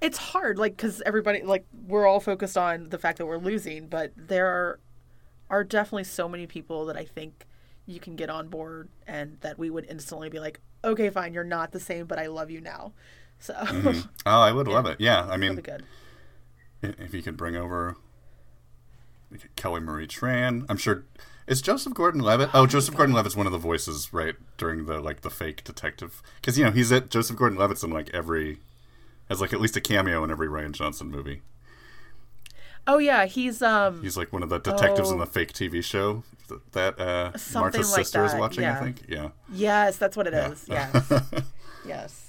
it's 0.01 0.17
hard 0.17 0.57
like 0.57 0.75
because 0.75 1.01
everybody 1.05 1.41
like 1.41 1.65
we're 1.87 2.07
all 2.07 2.19
focused 2.19 2.57
on 2.57 2.89
the 2.89 2.97
fact 2.97 3.17
that 3.17 3.25
we're 3.25 3.37
losing 3.37 3.87
but 3.87 4.11
there 4.15 4.47
are 4.47 4.79
are 5.49 5.63
definitely 5.63 6.03
so 6.03 6.29
many 6.29 6.47
people 6.47 6.85
that 6.85 6.95
i 6.95 7.03
think 7.03 7.45
you 7.89 7.99
can 7.99 8.15
get 8.15 8.29
on 8.29 8.47
board 8.47 8.87
and 9.07 9.37
that 9.41 9.57
we 9.59 9.69
would 9.69 9.85
instantly 9.89 10.29
be 10.29 10.39
like 10.39 10.59
okay 10.83 11.09
fine 11.09 11.33
you're 11.33 11.43
not 11.43 11.71
the 11.71 11.79
same 11.79 12.05
but 12.05 12.17
i 12.19 12.27
love 12.27 12.49
you 12.51 12.61
now 12.61 12.93
so 13.39 13.53
oh, 13.65 14.03
I 14.25 14.51
would 14.51 14.67
love 14.67 14.85
it. 14.85 14.97
Yeah, 14.99 15.25
I 15.29 15.37
mean, 15.37 15.55
good 15.55 15.83
if 16.83 17.13
you 17.13 17.21
could 17.21 17.37
bring 17.37 17.55
over 17.55 17.95
Kelly 19.55 19.79
Marie 19.79 20.07
Tran, 20.07 20.65
I'm 20.67 20.75
sure. 20.75 21.05
Is 21.47 21.61
Joseph 21.61 21.93
Gordon-Levitt? 21.93 22.49
Oh, 22.53 22.67
Joseph 22.67 22.95
Gordon-Levitt's 22.95 23.35
one 23.37 23.45
of 23.45 23.51
the 23.53 23.57
voices, 23.57 24.11
right, 24.13 24.35
during 24.57 24.85
the 24.87 24.99
like 24.99 25.21
the 25.21 25.29
fake 25.29 25.63
detective, 25.63 26.21
because 26.35 26.57
you 26.57 26.65
know 26.65 26.71
he's 26.71 26.91
at 26.91 27.09
Joseph 27.09 27.37
Gordon-Levitt's 27.37 27.81
in 27.81 27.91
like 27.91 28.09
every 28.13 28.59
has 29.29 29.39
like 29.39 29.53
at 29.53 29.61
least 29.61 29.77
a 29.77 29.81
cameo 29.81 30.21
in 30.23 30.31
every 30.31 30.47
Rian 30.47 30.73
Johnson 30.73 31.09
movie. 31.09 31.41
oh 32.87 32.97
yeah 32.97 33.25
he's 33.25 33.61
um 33.61 34.01
He's 34.01 34.17
like 34.17 34.33
one 34.33 34.43
of 34.43 34.49
the 34.49 34.59
detectives 34.59 35.11
in 35.11 35.15
Oh. 35.17 35.19
the 35.25 35.31
fake 35.31 35.53
TV 35.53 35.83
show 35.83 36.23
th- 36.49 36.61
that 36.73 36.99
uh, 36.99 37.37
Something 37.37 37.61
Martha's 37.61 37.91
like 37.91 38.05
sister 38.05 38.25
is 38.25 38.31
that, 38.33 38.39
watching. 38.39 38.65
I 38.65 38.79
think, 38.81 39.03
yeah. 39.07 39.29
yes 39.51 39.97
that's 39.97 40.17
what 40.17 40.27
it 40.27 40.33
Yeah. 40.33 40.51
is. 40.51 40.65
yes 40.67 41.11
yes 41.85 42.25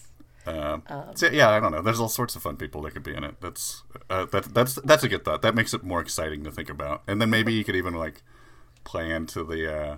Um, 0.47 0.83
so, 1.15 1.29
yeah, 1.29 1.51
I 1.51 1.61
don't 1.61 1.71
know. 1.73 1.83
There's 1.83 2.01
all 2.01 2.09
sorts 2.09 2.35
of 2.37 2.43
fun 2.43 2.57
people 2.57 2.83
that 2.83 2.93
could 2.93 3.03
be 3.03 3.15
in 3.15 3.25
it. 3.25 3.37
That's 3.41 3.83
uh, 4.09 4.25
that, 4.33 4.55
that's 4.55 4.75
that's 4.85 5.05
a 5.05 5.09
good 5.09 5.25
thought. 5.25 5.43
That 5.43 5.55
makes 5.55 5.75
it 5.75 5.83
more 5.85 6.01
exciting 6.01 6.45
to 6.45 6.51
think 6.51 6.69
about. 6.71 7.03
And 7.07 7.21
then 7.21 7.31
maybe 7.31 7.53
you 7.53 7.63
could 7.65 7.77
even 7.77 7.95
like 7.95 8.23
play 8.85 9.11
into 9.11 9.45
the 9.45 9.61
uh, 9.73 9.97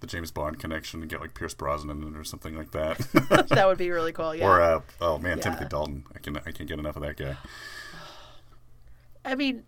the 0.00 0.06
James 0.06 0.30
Bond 0.30 0.58
connection 0.58 1.00
and 1.00 1.10
get 1.10 1.20
like 1.22 1.34
Pierce 1.34 1.54
Brosnan 1.54 2.02
in 2.02 2.14
it 2.14 2.18
or 2.18 2.22
something 2.24 2.54
like 2.56 2.72
that. 2.72 2.98
that 3.48 3.66
would 3.66 3.78
be 3.78 3.90
really 3.90 4.12
cool 4.12 4.34
yeah 4.36 4.46
or 4.46 4.60
uh, 4.60 4.80
oh 5.00 5.18
man, 5.18 5.38
Yeah. 5.38 5.44
Timothy 5.44 5.64
Dalton. 5.70 6.04
I 6.14 6.18
can 6.18 6.36
I 6.36 6.50
can't 6.52 6.68
get 6.68 6.78
enough 6.78 6.96
of 6.96 7.02
that 7.02 7.16
guy. 7.16 7.36
I 9.24 9.34
mean, 9.34 9.64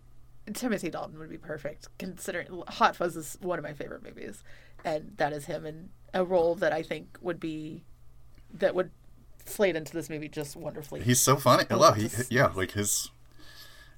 Timothy 0.53 0.89
Dalton 0.89 1.19
would 1.19 1.29
be 1.29 1.37
perfect 1.37 1.87
considering 1.97 2.47
Hot 2.67 2.95
Fuzz 2.95 3.15
is 3.15 3.37
one 3.41 3.59
of 3.59 3.63
my 3.63 3.73
favorite 3.73 4.03
movies, 4.03 4.43
and 4.83 5.13
that 5.17 5.33
is 5.33 5.45
him 5.45 5.65
in 5.65 5.89
a 6.13 6.23
role 6.23 6.55
that 6.55 6.73
I 6.73 6.83
think 6.83 7.17
would 7.21 7.39
be 7.39 7.83
that 8.53 8.73
would 8.75 8.91
slate 9.45 9.75
into 9.75 9.93
this 9.93 10.09
movie 10.09 10.29
just 10.29 10.55
wonderfully. 10.55 11.01
He's 11.01 11.21
so 11.21 11.35
funny. 11.35 11.65
I 11.69 11.75
love 11.75 11.95
he 11.97 12.09
yeah, 12.29 12.51
like 12.55 12.71
his 12.71 13.09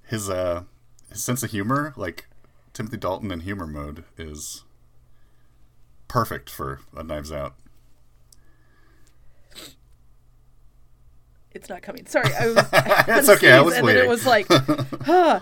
his 0.07 0.29
uh 0.29 0.63
his 1.09 1.23
sense 1.23 1.43
of 1.43 1.51
humor, 1.51 1.93
like 1.95 2.27
Timothy 2.73 2.97
Dalton 2.97 3.31
in 3.31 3.41
humor 3.41 3.67
mode 3.67 4.03
is 4.17 4.63
perfect 6.07 6.49
for 6.49 6.81
a 6.95 7.03
Knives 7.03 7.31
Out. 7.31 7.55
it's 11.53 11.69
not 11.69 11.81
coming. 11.81 12.05
Sorry, 12.07 12.33
I 12.33 12.47
was. 12.47 12.57
It's 13.07 13.29
okay, 13.29 13.51
I 13.51 13.61
was 13.61 13.75
and 13.75 13.87
then 13.87 13.95
waiting. 13.95 14.05
it 14.05 14.09
was 14.09 14.25
like, 14.25 14.47
huh. 15.05 15.41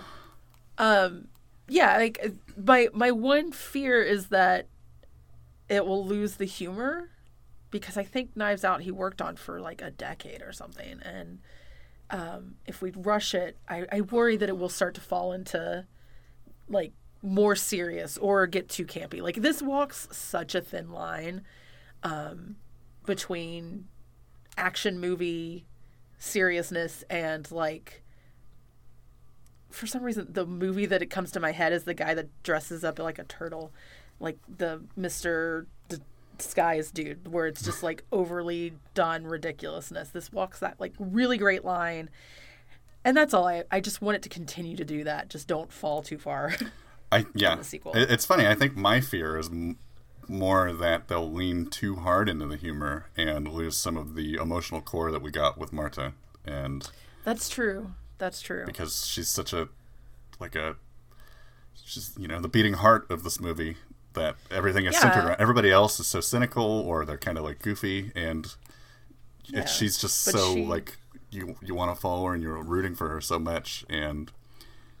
Um, 0.80 1.28
yeah. 1.68 1.98
Like 1.98 2.34
my 2.56 2.88
my 2.92 3.10
one 3.12 3.52
fear 3.52 4.02
is 4.02 4.28
that 4.28 4.66
it 5.68 5.86
will 5.86 6.04
lose 6.04 6.36
the 6.36 6.46
humor 6.46 7.10
because 7.70 7.96
I 7.96 8.02
think 8.02 8.34
Knives 8.34 8.64
Out 8.64 8.80
he 8.80 8.90
worked 8.90 9.20
on 9.20 9.36
for 9.36 9.60
like 9.60 9.82
a 9.82 9.90
decade 9.90 10.42
or 10.42 10.52
something, 10.52 11.00
and 11.02 11.38
um, 12.08 12.54
if 12.66 12.80
we 12.80 12.90
rush 12.90 13.34
it, 13.34 13.58
I, 13.68 13.86
I 13.92 14.00
worry 14.00 14.36
that 14.38 14.48
it 14.48 14.56
will 14.58 14.70
start 14.70 14.94
to 14.94 15.00
fall 15.00 15.32
into 15.32 15.86
like 16.68 16.92
more 17.22 17.54
serious 17.54 18.16
or 18.16 18.46
get 18.46 18.70
too 18.70 18.86
campy. 18.86 19.20
Like 19.20 19.36
this 19.36 19.60
walks 19.60 20.08
such 20.10 20.54
a 20.54 20.62
thin 20.62 20.90
line 20.90 21.42
um, 22.02 22.56
between 23.04 23.86
action 24.56 24.98
movie 24.98 25.66
seriousness 26.18 27.04
and 27.10 27.50
like 27.50 28.02
for 29.70 29.86
some 29.86 30.02
reason 30.02 30.26
the 30.30 30.46
movie 30.46 30.86
that 30.86 31.02
it 31.02 31.06
comes 31.10 31.30
to 31.32 31.40
my 31.40 31.52
head 31.52 31.72
is 31.72 31.84
the 31.84 31.94
guy 31.94 32.14
that 32.14 32.28
dresses 32.42 32.84
up 32.84 32.98
like 32.98 33.18
a 33.18 33.24
turtle 33.24 33.72
like 34.18 34.38
the 34.58 34.82
mr 34.98 35.66
D- 35.88 35.98
disguise 36.38 36.90
dude 36.90 37.32
where 37.32 37.46
it's 37.46 37.62
just 37.62 37.82
like 37.82 38.04
overly 38.12 38.74
done 38.94 39.24
ridiculousness 39.24 40.10
this 40.10 40.32
walks 40.32 40.60
that 40.60 40.80
like 40.80 40.94
really 40.98 41.38
great 41.38 41.64
line 41.64 42.10
and 43.04 43.16
that's 43.16 43.32
all 43.32 43.46
i 43.46 43.64
i 43.70 43.80
just 43.80 44.02
want 44.02 44.16
it 44.16 44.22
to 44.22 44.28
continue 44.28 44.76
to 44.76 44.84
do 44.84 45.04
that 45.04 45.30
just 45.30 45.46
don't 45.46 45.72
fall 45.72 46.02
too 46.02 46.18
far 46.18 46.54
I 47.12 47.26
yeah. 47.34 47.56
the 47.56 47.64
sequel. 47.64 47.92
It's 47.94 48.24
funny. 48.24 48.46
I 48.46 48.54
think 48.54 48.76
my 48.76 49.00
fear 49.00 49.36
is 49.36 49.48
m- 49.48 49.78
more 50.28 50.72
that 50.72 51.08
they'll 51.08 51.30
lean 51.30 51.66
too 51.66 51.96
hard 51.96 52.28
into 52.28 52.46
the 52.46 52.56
humor 52.56 53.06
and 53.16 53.48
lose 53.48 53.76
some 53.76 53.96
of 53.96 54.14
the 54.14 54.34
emotional 54.34 54.80
core 54.80 55.10
that 55.10 55.22
we 55.22 55.30
got 55.30 55.58
with 55.58 55.72
Marta, 55.72 56.12
and 56.44 56.88
that's 57.24 57.48
true 57.48 57.92
that's 58.20 58.40
true 58.40 58.64
because 58.66 59.04
she's 59.06 59.28
such 59.28 59.52
a 59.52 59.68
like 60.38 60.54
a 60.54 60.76
she's 61.84 62.12
you 62.18 62.28
know 62.28 62.40
the 62.40 62.48
beating 62.48 62.74
heart 62.74 63.10
of 63.10 63.24
this 63.24 63.40
movie 63.40 63.76
that 64.12 64.36
everything 64.50 64.86
is 64.86 64.96
centered 64.98 65.20
Yeah. 65.20 65.26
around. 65.28 65.40
Everybody 65.40 65.70
else 65.70 65.98
is 66.00 66.06
so 66.06 66.20
cynical 66.20 66.64
or 66.64 67.04
they're 67.04 67.16
kind 67.18 67.38
of 67.38 67.44
like 67.44 67.60
goofy, 67.62 68.10
and 68.14 68.52
Yeah. 69.44 69.64
she's 69.66 69.98
just 69.98 70.24
But 70.26 70.32
so 70.38 70.54
she- 70.54 70.64
like 70.66 70.96
you 71.30 71.56
you 71.62 71.74
want 71.74 71.94
to 71.94 72.00
follow 72.00 72.26
her 72.26 72.34
and 72.34 72.42
you're 72.42 72.60
rooting 72.62 72.94
for 72.94 73.08
her 73.08 73.20
so 73.20 73.38
much, 73.38 73.84
and 73.88 74.30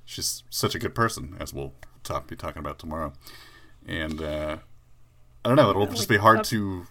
she's 0.04 0.42
such 0.50 0.74
a 0.74 0.78
good 0.78 0.94
person, 0.94 1.36
as 1.40 1.52
we'll 1.52 1.72
talk 2.04 2.26
be 2.28 2.36
talking 2.36 2.60
about 2.60 2.78
tomorrow. 2.78 3.12
And 3.86 4.20
uh, 4.22 4.58
I 5.44 5.48
don't 5.48 5.56
know, 5.56 5.70
it'll 5.70 5.86
just 5.86 6.08
be 6.08 6.18
hard 6.18 6.40
up- 6.40 6.46
to. 6.46 6.86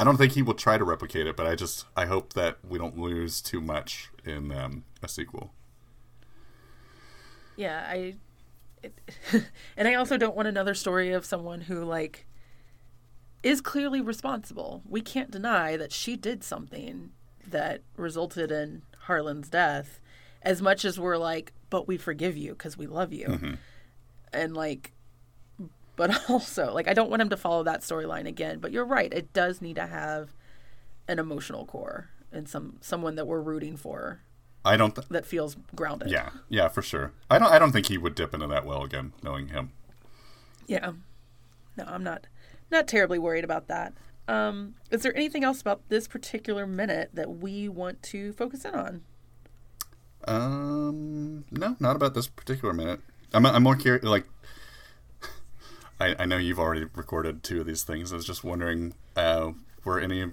I 0.00 0.04
don't 0.04 0.16
think 0.16 0.32
he 0.34 0.42
will 0.42 0.54
try 0.54 0.78
to 0.78 0.84
replicate 0.84 1.26
it, 1.26 1.36
but 1.36 1.46
I 1.46 1.54
just 1.54 1.84
I 1.96 2.06
hope 2.06 2.32
that 2.34 2.58
we 2.66 2.78
don't 2.78 2.96
lose 2.98 3.42
too 3.42 3.60
much 3.60 4.08
in 4.24 4.52
um, 4.52 4.84
a 5.02 5.08
sequel. 5.08 5.52
Yeah 7.58 7.86
i 7.86 8.14
it, 8.82 8.94
and 9.76 9.86
i 9.86 9.94
also 9.94 10.16
don't 10.16 10.36
want 10.36 10.48
another 10.48 10.72
story 10.72 11.12
of 11.12 11.26
someone 11.26 11.62
who 11.62 11.84
like 11.84 12.26
is 13.42 13.60
clearly 13.60 14.00
responsible. 14.00 14.82
We 14.88 15.00
can't 15.00 15.30
deny 15.30 15.76
that 15.76 15.92
she 15.92 16.16
did 16.16 16.42
something 16.42 17.10
that 17.46 17.82
resulted 17.96 18.50
in 18.50 18.82
harlan's 19.04 19.48
death 19.48 20.00
as 20.42 20.60
much 20.60 20.84
as 20.84 21.00
we're 21.00 21.16
like 21.16 21.54
but 21.70 21.88
we 21.88 21.96
forgive 21.96 22.36
you 22.36 22.50
because 22.52 22.76
we 22.76 22.86
love 22.86 23.10
you. 23.12 23.26
Mm-hmm. 23.26 23.54
And 24.34 24.54
like 24.54 24.92
but 25.96 26.14
also 26.30 26.74
like 26.74 26.86
i 26.88 26.92
don't 26.92 27.08
want 27.08 27.22
him 27.22 27.30
to 27.30 27.36
follow 27.36 27.62
that 27.62 27.80
storyline 27.80 28.26
again 28.26 28.58
but 28.58 28.70
you're 28.70 28.84
right 28.84 29.12
it 29.14 29.32
does 29.32 29.62
need 29.62 29.76
to 29.76 29.86
have 29.86 30.34
an 31.08 31.18
emotional 31.18 31.64
core 31.64 32.10
and 32.30 32.46
some 32.46 32.76
someone 32.82 33.14
that 33.14 33.26
we're 33.26 33.40
rooting 33.40 33.76
for 33.76 34.20
I 34.68 34.76
don't. 34.76 34.94
Th- 34.94 35.08
that 35.08 35.24
feels 35.24 35.56
grounded 35.74 36.10
yeah, 36.10 36.30
yeah, 36.50 36.68
for 36.68 36.82
sure. 36.82 37.12
I 37.30 37.38
don't. 37.38 37.50
I 37.50 37.58
don't 37.58 37.72
think 37.72 37.86
he 37.86 37.96
would 37.96 38.14
dip 38.14 38.34
into 38.34 38.46
that 38.48 38.66
well 38.66 38.82
again, 38.82 39.14
knowing 39.22 39.48
him. 39.48 39.72
Yeah. 40.66 40.92
No, 41.76 41.84
I'm 41.86 42.04
not 42.04 42.26
not 42.70 42.86
terribly 42.86 43.18
worried 43.18 43.44
about 43.44 43.68
that. 43.68 43.94
Um, 44.28 44.74
is 44.90 45.02
there 45.02 45.16
anything 45.16 45.42
else 45.42 45.62
about 45.62 45.88
this 45.88 46.06
particular 46.06 46.66
minute 46.66 47.10
that 47.14 47.38
we 47.38 47.66
want 47.66 48.02
to 48.04 48.34
focus 48.34 48.66
in 48.66 48.74
on? 48.74 49.00
Um, 50.26 51.46
no, 51.50 51.76
not 51.80 51.96
about 51.96 52.12
this 52.12 52.26
particular 52.26 52.74
minute. 52.74 53.00
I'm, 53.32 53.46
I'm 53.46 53.62
more 53.62 53.76
curious. 53.76 54.04
Like, 54.04 54.26
I, 56.00 56.14
I 56.18 56.26
know 56.26 56.36
you've 56.36 56.58
already 56.58 56.84
recorded 56.94 57.42
two 57.42 57.60
of 57.60 57.66
these 57.66 57.84
things. 57.84 58.12
I 58.12 58.16
was 58.16 58.26
just 58.26 58.44
wondering, 58.44 58.92
uh, 59.16 59.52
were 59.84 59.98
any? 59.98 60.26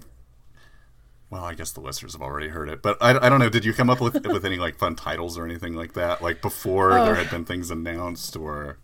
Well, 1.28 1.44
I 1.44 1.54
guess 1.54 1.72
the 1.72 1.80
listeners 1.80 2.12
have 2.12 2.22
already 2.22 2.48
heard 2.48 2.68
it, 2.68 2.82
but 2.82 2.96
I, 3.00 3.16
I 3.26 3.28
don't 3.28 3.40
know. 3.40 3.48
Did 3.48 3.64
you 3.64 3.72
come 3.72 3.90
up 3.90 4.00
with 4.00 4.24
with 4.32 4.44
any 4.44 4.56
like 4.58 4.76
fun 4.78 4.94
titles 4.94 5.36
or 5.36 5.44
anything 5.44 5.74
like 5.74 5.94
that? 5.94 6.22
Like 6.22 6.40
before 6.40 6.92
Oh. 6.98 7.04
there 7.04 7.14
had 7.16 7.30
been 7.30 7.44
things 7.44 7.70
announced, 7.70 8.36
or 8.36 8.78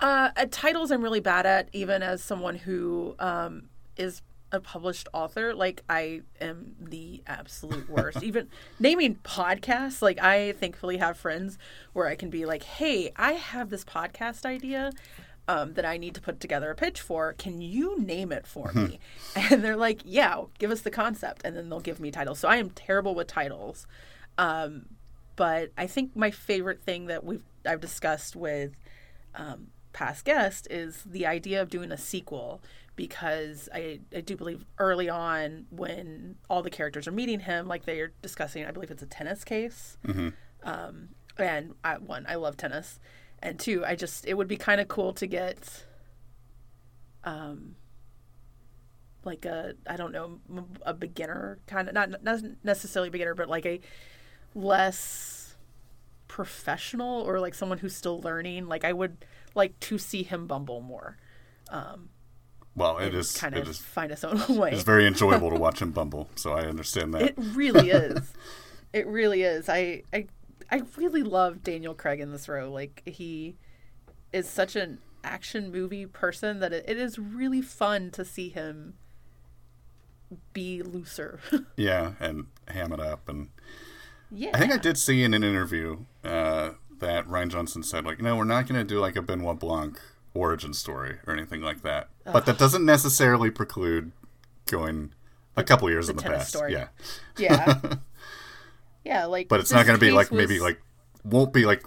Uh, 0.00 0.30
at 0.36 0.50
titles, 0.52 0.90
I'm 0.90 1.02
really 1.02 1.20
bad 1.20 1.44
at, 1.46 1.68
even 1.72 2.02
as 2.02 2.22
someone 2.22 2.56
who 2.56 3.14
um, 3.18 3.64
is 3.98 4.22
a 4.52 4.58
published 4.58 5.06
author. 5.12 5.54
Like, 5.54 5.82
I 5.88 6.22
am 6.40 6.74
the 6.80 7.22
absolute 7.26 7.88
worst. 7.90 8.22
even 8.22 8.48
naming 8.80 9.16
podcasts, 9.16 10.00
like, 10.00 10.18
I 10.20 10.52
thankfully 10.52 10.96
have 10.96 11.18
friends 11.18 11.58
where 11.92 12.06
I 12.08 12.14
can 12.16 12.30
be 12.30 12.46
like, 12.46 12.62
hey, 12.62 13.12
I 13.16 13.32
have 13.34 13.68
this 13.68 13.84
podcast 13.84 14.46
idea. 14.46 14.90
Um, 15.48 15.74
that 15.74 15.84
I 15.84 15.96
need 15.96 16.14
to 16.14 16.20
put 16.20 16.38
together 16.38 16.70
a 16.70 16.76
pitch 16.76 17.00
for. 17.00 17.32
Can 17.32 17.60
you 17.60 18.00
name 18.00 18.30
it 18.30 18.46
for 18.46 18.70
me? 18.72 19.00
and 19.34 19.64
they're 19.64 19.76
like, 19.76 20.02
yeah, 20.04 20.42
give 20.60 20.70
us 20.70 20.82
the 20.82 20.92
concept. 20.92 21.42
And 21.44 21.56
then 21.56 21.68
they'll 21.68 21.80
give 21.80 21.98
me 21.98 22.12
titles. 22.12 22.38
So 22.38 22.46
I 22.46 22.58
am 22.58 22.70
terrible 22.70 23.16
with 23.16 23.26
titles. 23.26 23.84
Um, 24.38 24.86
but 25.34 25.72
I 25.76 25.88
think 25.88 26.14
my 26.14 26.30
favorite 26.30 26.82
thing 26.82 27.06
that 27.06 27.24
we've 27.24 27.42
I've 27.66 27.80
discussed 27.80 28.36
with 28.36 28.76
um, 29.34 29.68
past 29.92 30.24
guest 30.24 30.68
is 30.70 31.02
the 31.04 31.26
idea 31.26 31.60
of 31.60 31.68
doing 31.68 31.90
a 31.92 31.98
sequel 31.98 32.60
because 32.96 33.68
I, 33.72 34.00
I 34.14 34.20
do 34.20 34.36
believe 34.36 34.66
early 34.78 35.08
on 35.08 35.66
when 35.70 36.36
all 36.50 36.62
the 36.62 36.70
characters 36.70 37.08
are 37.08 37.12
meeting 37.12 37.40
him, 37.40 37.66
like 37.66 37.86
they 37.86 38.00
are 38.00 38.12
discussing, 38.20 38.66
I 38.66 38.70
believe 38.72 38.90
it's 38.90 39.02
a 39.02 39.06
tennis 39.06 39.44
case. 39.44 39.96
Mm-hmm. 40.06 40.28
Um, 40.62 41.08
and 41.38 41.74
I, 41.82 41.96
one, 41.96 42.26
I 42.28 42.34
love 42.34 42.58
tennis, 42.58 43.00
and 43.42 43.58
two, 43.58 43.84
I 43.84 43.94
just 43.94 44.26
it 44.26 44.34
would 44.34 44.48
be 44.48 44.56
kind 44.56 44.80
of 44.80 44.88
cool 44.88 45.12
to 45.14 45.26
get, 45.26 45.84
um, 47.24 47.76
like 49.24 49.44
a 49.44 49.74
I 49.86 49.96
don't 49.96 50.12
know 50.12 50.38
a 50.82 50.94
beginner 50.94 51.58
kind 51.66 51.88
of 51.88 51.94
not 51.94 52.22
not 52.22 52.40
necessarily 52.62 53.10
beginner, 53.10 53.34
but 53.34 53.48
like 53.48 53.66
a 53.66 53.80
less 54.54 55.54
professional 56.28 57.22
or 57.22 57.40
like 57.40 57.54
someone 57.54 57.78
who's 57.78 57.94
still 57.94 58.20
learning. 58.20 58.66
Like 58.66 58.84
I 58.84 58.92
would 58.92 59.24
like 59.54 59.78
to 59.80 59.98
see 59.98 60.22
him 60.22 60.46
bumble 60.46 60.80
more. 60.80 61.16
Um, 61.70 62.10
well, 62.76 62.98
it 62.98 63.14
is 63.14 63.36
kind 63.36 63.54
it 63.54 63.62
of 63.62 63.68
is 63.68 63.78
find 63.78 64.10
his 64.10 64.24
own 64.24 64.40
way. 64.56 64.72
it's 64.72 64.82
very 64.82 65.06
enjoyable 65.06 65.50
to 65.50 65.56
watch 65.58 65.82
him 65.82 65.90
bumble, 65.90 66.28
so 66.36 66.52
I 66.52 66.62
understand 66.66 67.14
that. 67.14 67.22
It 67.22 67.34
really 67.36 67.90
is. 67.90 68.32
it 68.92 69.06
really 69.06 69.42
is. 69.42 69.68
I 69.68 70.02
I 70.12 70.28
I 70.70 70.82
really 70.96 71.22
love 71.22 71.62
Daniel 71.62 71.94
Craig 71.94 72.20
in 72.20 72.30
this 72.30 72.48
role. 72.48 72.72
Like 72.72 73.02
he 73.06 73.56
is 74.32 74.48
such 74.48 74.76
an 74.76 74.98
action 75.24 75.70
movie 75.70 76.06
person 76.06 76.60
that 76.60 76.72
it, 76.72 76.84
it 76.86 76.96
is 76.96 77.18
really 77.18 77.60
fun 77.60 78.10
to 78.12 78.24
see 78.24 78.48
him 78.48 78.94
be 80.52 80.82
looser. 80.82 81.40
yeah, 81.76 82.12
and 82.20 82.46
ham 82.68 82.92
it 82.92 83.00
up 83.00 83.28
and 83.28 83.48
yeah. 84.30 84.50
I 84.54 84.58
think 84.58 84.72
I 84.72 84.76
did 84.76 84.96
see 84.96 85.24
in 85.24 85.34
an 85.34 85.42
interview 85.42 86.04
uh, 86.24 86.70
that 87.00 87.26
Rian 87.26 87.50
Johnson 87.50 87.82
said, 87.82 88.04
like, 88.04 88.20
no, 88.20 88.36
we're 88.36 88.44
not 88.44 88.68
going 88.68 88.80
to 88.80 88.84
do 88.84 89.00
like 89.00 89.16
a 89.16 89.22
Benoit 89.22 89.58
Blanc 89.58 90.00
origin 90.34 90.72
story 90.72 91.18
or 91.26 91.32
anything 91.32 91.60
like 91.60 91.82
that. 91.82 92.08
But 92.24 92.46
that 92.46 92.58
doesn't 92.58 92.84
necessarily 92.84 93.50
preclude 93.50 94.12
going 94.66 95.12
a 95.56 95.64
couple 95.64 95.90
years 95.90 96.08
in 96.08 96.16
the 96.16 96.22
past. 96.22 96.50
story. 96.50 96.72
Yeah. 96.72 96.88
Yeah. 97.36 97.80
yeah, 99.04 99.26
like 99.26 99.48
But 99.48 99.60
it's 99.60 99.72
not 99.72 99.86
going 99.86 99.98
to 99.98 100.04
be 100.04 100.12
like 100.12 100.30
was- 100.30 100.38
maybe 100.38 100.60
like 100.60 100.80
won't 101.24 101.52
be 101.52 101.66
like 101.66 101.84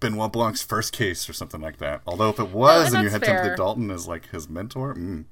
Benoit 0.00 0.32
Blanc's 0.32 0.62
first 0.62 0.92
case 0.92 1.28
or 1.28 1.32
something 1.32 1.60
like 1.60 1.78
that. 1.78 2.02
Although 2.06 2.28
if 2.28 2.38
it 2.38 2.50
was 2.50 2.88
and 2.88 2.96
and, 2.96 3.04
you 3.04 3.10
had 3.10 3.22
Timothy 3.22 3.48
fair. 3.48 3.56
Dalton 3.56 3.90
as 3.90 4.06
like 4.06 4.28
his 4.30 4.48
mentor, 4.48 4.94
mm. 4.94 5.24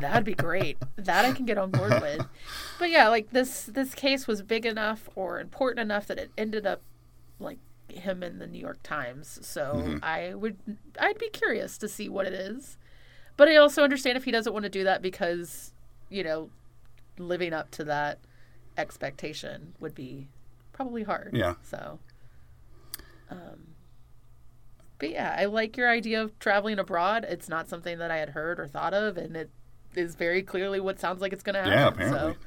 That'd 0.00 0.24
be 0.24 0.34
great. 0.34 0.78
That 0.96 1.24
I 1.24 1.32
can 1.32 1.44
get 1.44 1.58
on 1.58 1.70
board 1.70 2.00
with. 2.00 2.26
But 2.76 2.90
yeah, 2.90 3.08
like 3.08 3.30
this 3.30 3.66
this 3.66 3.94
case 3.94 4.26
was 4.26 4.42
big 4.42 4.66
enough 4.66 5.08
or 5.14 5.38
important 5.38 5.78
enough 5.80 6.08
that 6.08 6.18
it 6.18 6.32
ended 6.36 6.66
up 6.66 6.82
like 7.38 7.58
him 7.88 8.24
in 8.24 8.40
the 8.40 8.48
New 8.48 8.58
York 8.58 8.82
Times. 8.82 9.38
So 9.42 10.00
I 10.02 10.34
would 10.34 10.56
I'd 10.98 11.18
be 11.18 11.28
curious 11.28 11.78
to 11.78 11.88
see 11.88 12.08
what 12.08 12.26
it 12.26 12.32
is. 12.32 12.76
But 13.36 13.48
I 13.48 13.56
also 13.56 13.82
understand 13.82 14.16
if 14.16 14.24
he 14.24 14.30
doesn't 14.32 14.52
want 14.52 14.64
to 14.64 14.68
do 14.68 14.84
that 14.84 15.02
because, 15.02 15.72
you 16.08 16.24
know, 16.24 16.50
living 17.18 17.52
up 17.52 17.70
to 17.72 17.84
that 17.84 18.18
expectation 18.76 19.74
would 19.80 19.94
be 19.94 20.28
probably 20.72 21.02
hard. 21.04 21.30
Yeah. 21.32 21.54
So 21.62 21.98
um 23.30 23.74
but 24.98 25.10
yeah, 25.10 25.34
I 25.38 25.46
like 25.46 25.76
your 25.76 25.90
idea 25.90 26.22
of 26.22 26.38
traveling 26.38 26.78
abroad. 26.78 27.26
It's 27.28 27.48
not 27.48 27.68
something 27.68 27.98
that 27.98 28.10
I 28.10 28.18
had 28.18 28.30
heard 28.30 28.60
or 28.60 28.66
thought 28.66 28.94
of, 28.94 29.16
and 29.16 29.36
it 29.36 29.50
is 29.94 30.14
very 30.14 30.42
clearly 30.42 30.80
what 30.80 31.00
sounds 31.00 31.20
like 31.20 31.32
it's 31.32 31.42
going 31.42 31.54
to 31.54 31.62
happen. 31.62 31.78
Yeah, 31.78 31.88
apparently. 31.88 32.32
So, 32.34 32.38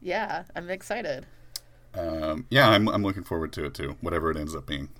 yeah, 0.00 0.44
I'm 0.54 0.70
excited. 0.70 1.26
um, 1.94 2.46
yeah, 2.50 2.68
I'm 2.68 2.86
I'm 2.88 3.02
looking 3.02 3.24
forward 3.24 3.52
to 3.54 3.64
it 3.64 3.74
too. 3.74 3.96
Whatever 4.02 4.30
it 4.30 4.36
ends 4.36 4.54
up 4.54 4.66
being. 4.66 4.90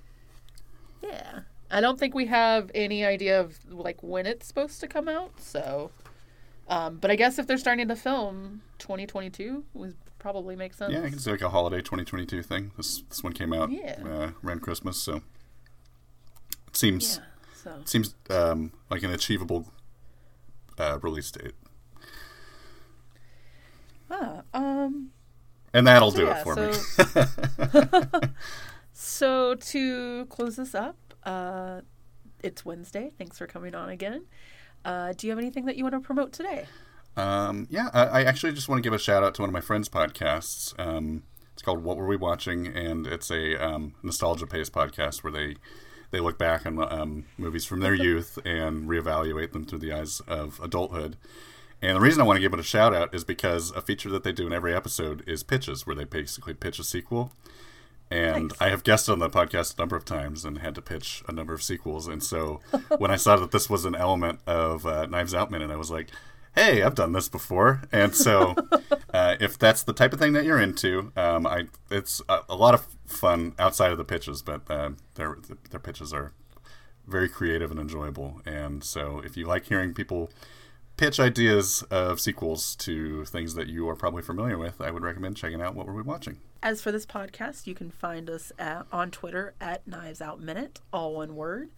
Yeah, 1.03 1.41
I 1.69 1.81
don't 1.81 1.99
think 1.99 2.13
we 2.15 2.25
have 2.25 2.69
any 2.75 3.05
idea 3.05 3.39
of 3.39 3.57
like 3.69 4.01
when 4.01 4.25
it's 4.25 4.47
supposed 4.47 4.79
to 4.81 4.87
come 4.87 5.07
out. 5.07 5.39
So, 5.39 5.91
um, 6.67 6.97
but 6.97 7.11
I 7.11 7.15
guess 7.15 7.39
if 7.39 7.47
they're 7.47 7.57
starting 7.57 7.87
to 7.87 7.95
film 7.95 8.63
2022, 8.79 9.63
would 9.75 9.95
probably 10.21 10.55
make 10.55 10.73
sense. 10.73 10.93
Yeah, 10.93 11.03
I 11.03 11.09
can 11.09 11.19
like 11.31 11.41
a 11.41 11.49
holiday 11.49 11.77
2022 11.81 12.43
thing. 12.43 12.71
This 12.77 13.01
this 13.09 13.23
one 13.23 13.33
came 13.33 13.51
out 13.53 13.71
Yeah. 13.71 13.97
uh, 14.05 14.31
around 14.45 14.61
Christmas, 14.61 14.97
so 14.97 15.21
it 16.67 16.75
seems 16.77 17.17
Yeah. 17.17 17.23
So 17.63 17.81
seems 17.85 18.15
um, 18.29 18.71
like 18.89 19.03
an 19.03 19.11
achievable 19.11 19.71
uh, 20.77 20.97
release 21.01 21.29
date, 21.31 21.53
ah, 24.09 24.41
um. 24.53 25.11
and 25.73 25.85
that'll 25.87 26.11
So, 26.11 26.17
do 26.17 26.25
yeah, 26.25 26.39
it 26.39 26.43
for 26.43 26.55
so- 26.55 28.21
me. 28.21 28.29
So 28.93 29.55
to 29.55 30.25
close 30.27 30.55
this 30.57 30.75
up, 30.75 30.95
uh, 31.23 31.81
it's 32.43 32.63
Wednesday. 32.65 33.11
Thanks 33.17 33.37
for 33.37 33.47
coming 33.47 33.73
on 33.73 33.89
again. 33.89 34.25
Uh, 34.85 35.13
do 35.17 35.25
you 35.27 35.31
have 35.31 35.39
anything 35.39 35.65
that 35.65 35.75
you 35.75 35.83
want 35.83 35.93
to 35.93 35.99
promote 36.01 36.33
today? 36.33 36.65
Um, 37.17 37.67
yeah, 37.69 37.89
I, 37.93 38.05
I 38.05 38.23
actually 38.23 38.53
just 38.53 38.69
want 38.69 38.81
to 38.81 38.87
give 38.87 38.93
a 38.93 38.99
shout 38.99 39.23
out 39.23 39.35
to 39.35 39.41
one 39.41 39.49
of 39.49 39.53
my 39.53 39.61
friends' 39.61 39.89
podcasts. 39.89 40.73
Um, 40.79 41.23
it's 41.53 41.61
called 41.61 41.83
"What 41.83 41.97
Were 41.97 42.07
We 42.07 42.15
Watching," 42.15 42.67
and 42.67 43.05
it's 43.05 43.29
a 43.29 43.55
um, 43.57 43.95
nostalgia 44.01 44.47
pace 44.47 44.69
podcast 44.69 45.23
where 45.23 45.33
they 45.33 45.55
they 46.11 46.19
look 46.19 46.37
back 46.37 46.65
on 46.65 46.79
um, 46.91 47.25
movies 47.37 47.65
from 47.65 47.79
their 47.81 47.93
youth 48.07 48.37
and 48.45 48.87
reevaluate 48.87 49.51
them 49.51 49.65
through 49.65 49.79
the 49.79 49.93
eyes 49.93 50.21
of 50.27 50.59
adulthood. 50.61 51.17
And 51.81 51.97
the 51.97 52.01
reason 52.01 52.21
I 52.21 52.25
want 52.25 52.37
to 52.37 52.41
give 52.41 52.53
it 52.53 52.59
a 52.59 52.63
shout 52.63 52.93
out 52.93 53.13
is 53.13 53.23
because 53.23 53.71
a 53.71 53.81
feature 53.81 54.09
that 54.09 54.23
they 54.23 54.31
do 54.31 54.45
in 54.45 54.53
every 54.53 54.73
episode 54.75 55.23
is 55.27 55.41
pitches, 55.41 55.87
where 55.87 55.95
they 55.95 56.03
basically 56.03 56.53
pitch 56.53 56.77
a 56.79 56.83
sequel. 56.83 57.33
And 58.11 58.49
Nice. 58.49 58.61
I 58.61 58.69
have 58.69 58.83
guested 58.83 59.13
on 59.13 59.19
the 59.19 59.29
podcast 59.29 59.77
a 59.77 59.81
number 59.81 59.95
of 59.95 60.03
times 60.05 60.43
and 60.45 60.59
had 60.59 60.75
to 60.75 60.81
pitch 60.81 61.23
a 61.27 61.31
number 61.31 61.53
of 61.53 61.63
sequels. 61.63 62.07
And 62.07 62.21
so 62.21 62.59
when 62.97 63.09
I 63.09 63.15
saw 63.15 63.37
that 63.37 63.51
this 63.51 63.69
was 63.69 63.85
an 63.85 63.95
element 63.95 64.41
of 64.45 64.85
uh, 64.85 65.05
Knives 65.07 65.33
Out 65.33 65.49
Minute, 65.49 65.71
I 65.71 65.77
was 65.77 65.89
like, 65.89 66.09
hey, 66.55 66.83
I've 66.83 66.95
done 66.95 67.13
this 67.13 67.29
before. 67.29 67.83
And 67.91 68.15
so 68.15 68.55
uh, 69.13 69.35
if 69.39 69.57
that's 69.57 69.83
the 69.83 69.93
type 69.93 70.13
of 70.13 70.19
thing 70.19 70.33
that 70.33 70.45
you're 70.45 70.59
into, 70.59 71.11
um, 71.15 71.45
I 71.47 71.67
it's 71.89 72.21
a, 72.29 72.41
a 72.49 72.55
lot 72.55 72.73
of 72.73 72.87
fun 73.05 73.53
outside 73.59 73.91
of 73.91 73.97
the 73.97 74.05
pitches, 74.05 74.41
but 74.41 74.61
uh, 74.69 74.91
their 75.15 75.37
their 75.69 75.79
pitches 75.79 76.13
are 76.13 76.33
very 77.07 77.29
creative 77.29 77.71
and 77.71 77.79
enjoyable. 77.79 78.41
And 78.45 78.83
so 78.83 79.21
if 79.23 79.35
you 79.35 79.45
like 79.45 79.65
hearing 79.65 79.93
people 79.93 80.31
pitch 80.97 81.19
ideas 81.19 81.83
of 81.89 82.19
sequels 82.19 82.75
to 82.75 83.25
things 83.25 83.55
that 83.55 83.67
you 83.67 83.89
are 83.89 83.95
probably 83.95 84.21
familiar 84.21 84.57
with, 84.57 84.79
I 84.79 84.91
would 84.91 85.03
recommend 85.03 85.35
checking 85.35 85.61
out 85.61 85.75
what 85.75 85.87
we're 85.87 86.03
watching. 86.03 86.37
As 86.61 86.81
for 86.81 86.91
this 86.91 87.07
podcast, 87.07 87.65
you 87.65 87.73
can 87.73 87.89
find 87.89 88.29
us 88.29 88.51
at, 88.59 88.85
on 88.91 89.09
Twitter 89.09 89.55
at 89.59 89.87
Knives 89.87 90.21
Out 90.21 90.39
Minute, 90.39 90.79
all 90.93 91.15
one 91.15 91.35
word. 91.35 91.71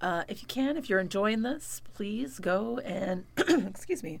Uh, 0.00 0.24
if 0.28 0.40
you 0.40 0.48
can, 0.48 0.76
if 0.76 0.88
you're 0.88 1.00
enjoying 1.00 1.42
this, 1.42 1.82
please 1.94 2.38
go 2.38 2.78
and 2.78 3.24
excuse 3.36 4.02
me. 4.02 4.20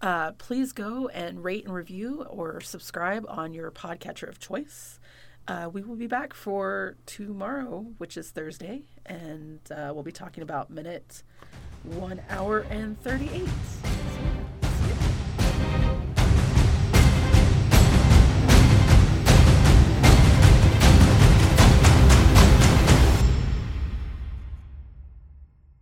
Uh, 0.00 0.32
please 0.32 0.72
go 0.72 1.08
and 1.08 1.42
rate 1.42 1.64
and 1.64 1.74
review 1.74 2.24
or 2.28 2.60
subscribe 2.60 3.24
on 3.28 3.52
your 3.52 3.70
podcatcher 3.70 4.28
of 4.28 4.38
choice. 4.38 5.00
Uh, 5.48 5.68
we 5.72 5.82
will 5.82 5.96
be 5.96 6.06
back 6.06 6.34
for 6.34 6.96
tomorrow, 7.06 7.86
which 7.96 8.16
is 8.16 8.30
Thursday, 8.30 8.82
and 9.06 9.60
uh, 9.70 9.90
we'll 9.94 10.04
be 10.04 10.12
talking 10.12 10.42
about 10.42 10.70
minute 10.70 11.22
one 11.84 12.20
hour 12.28 12.60
and 12.70 13.00
38. 13.00 13.48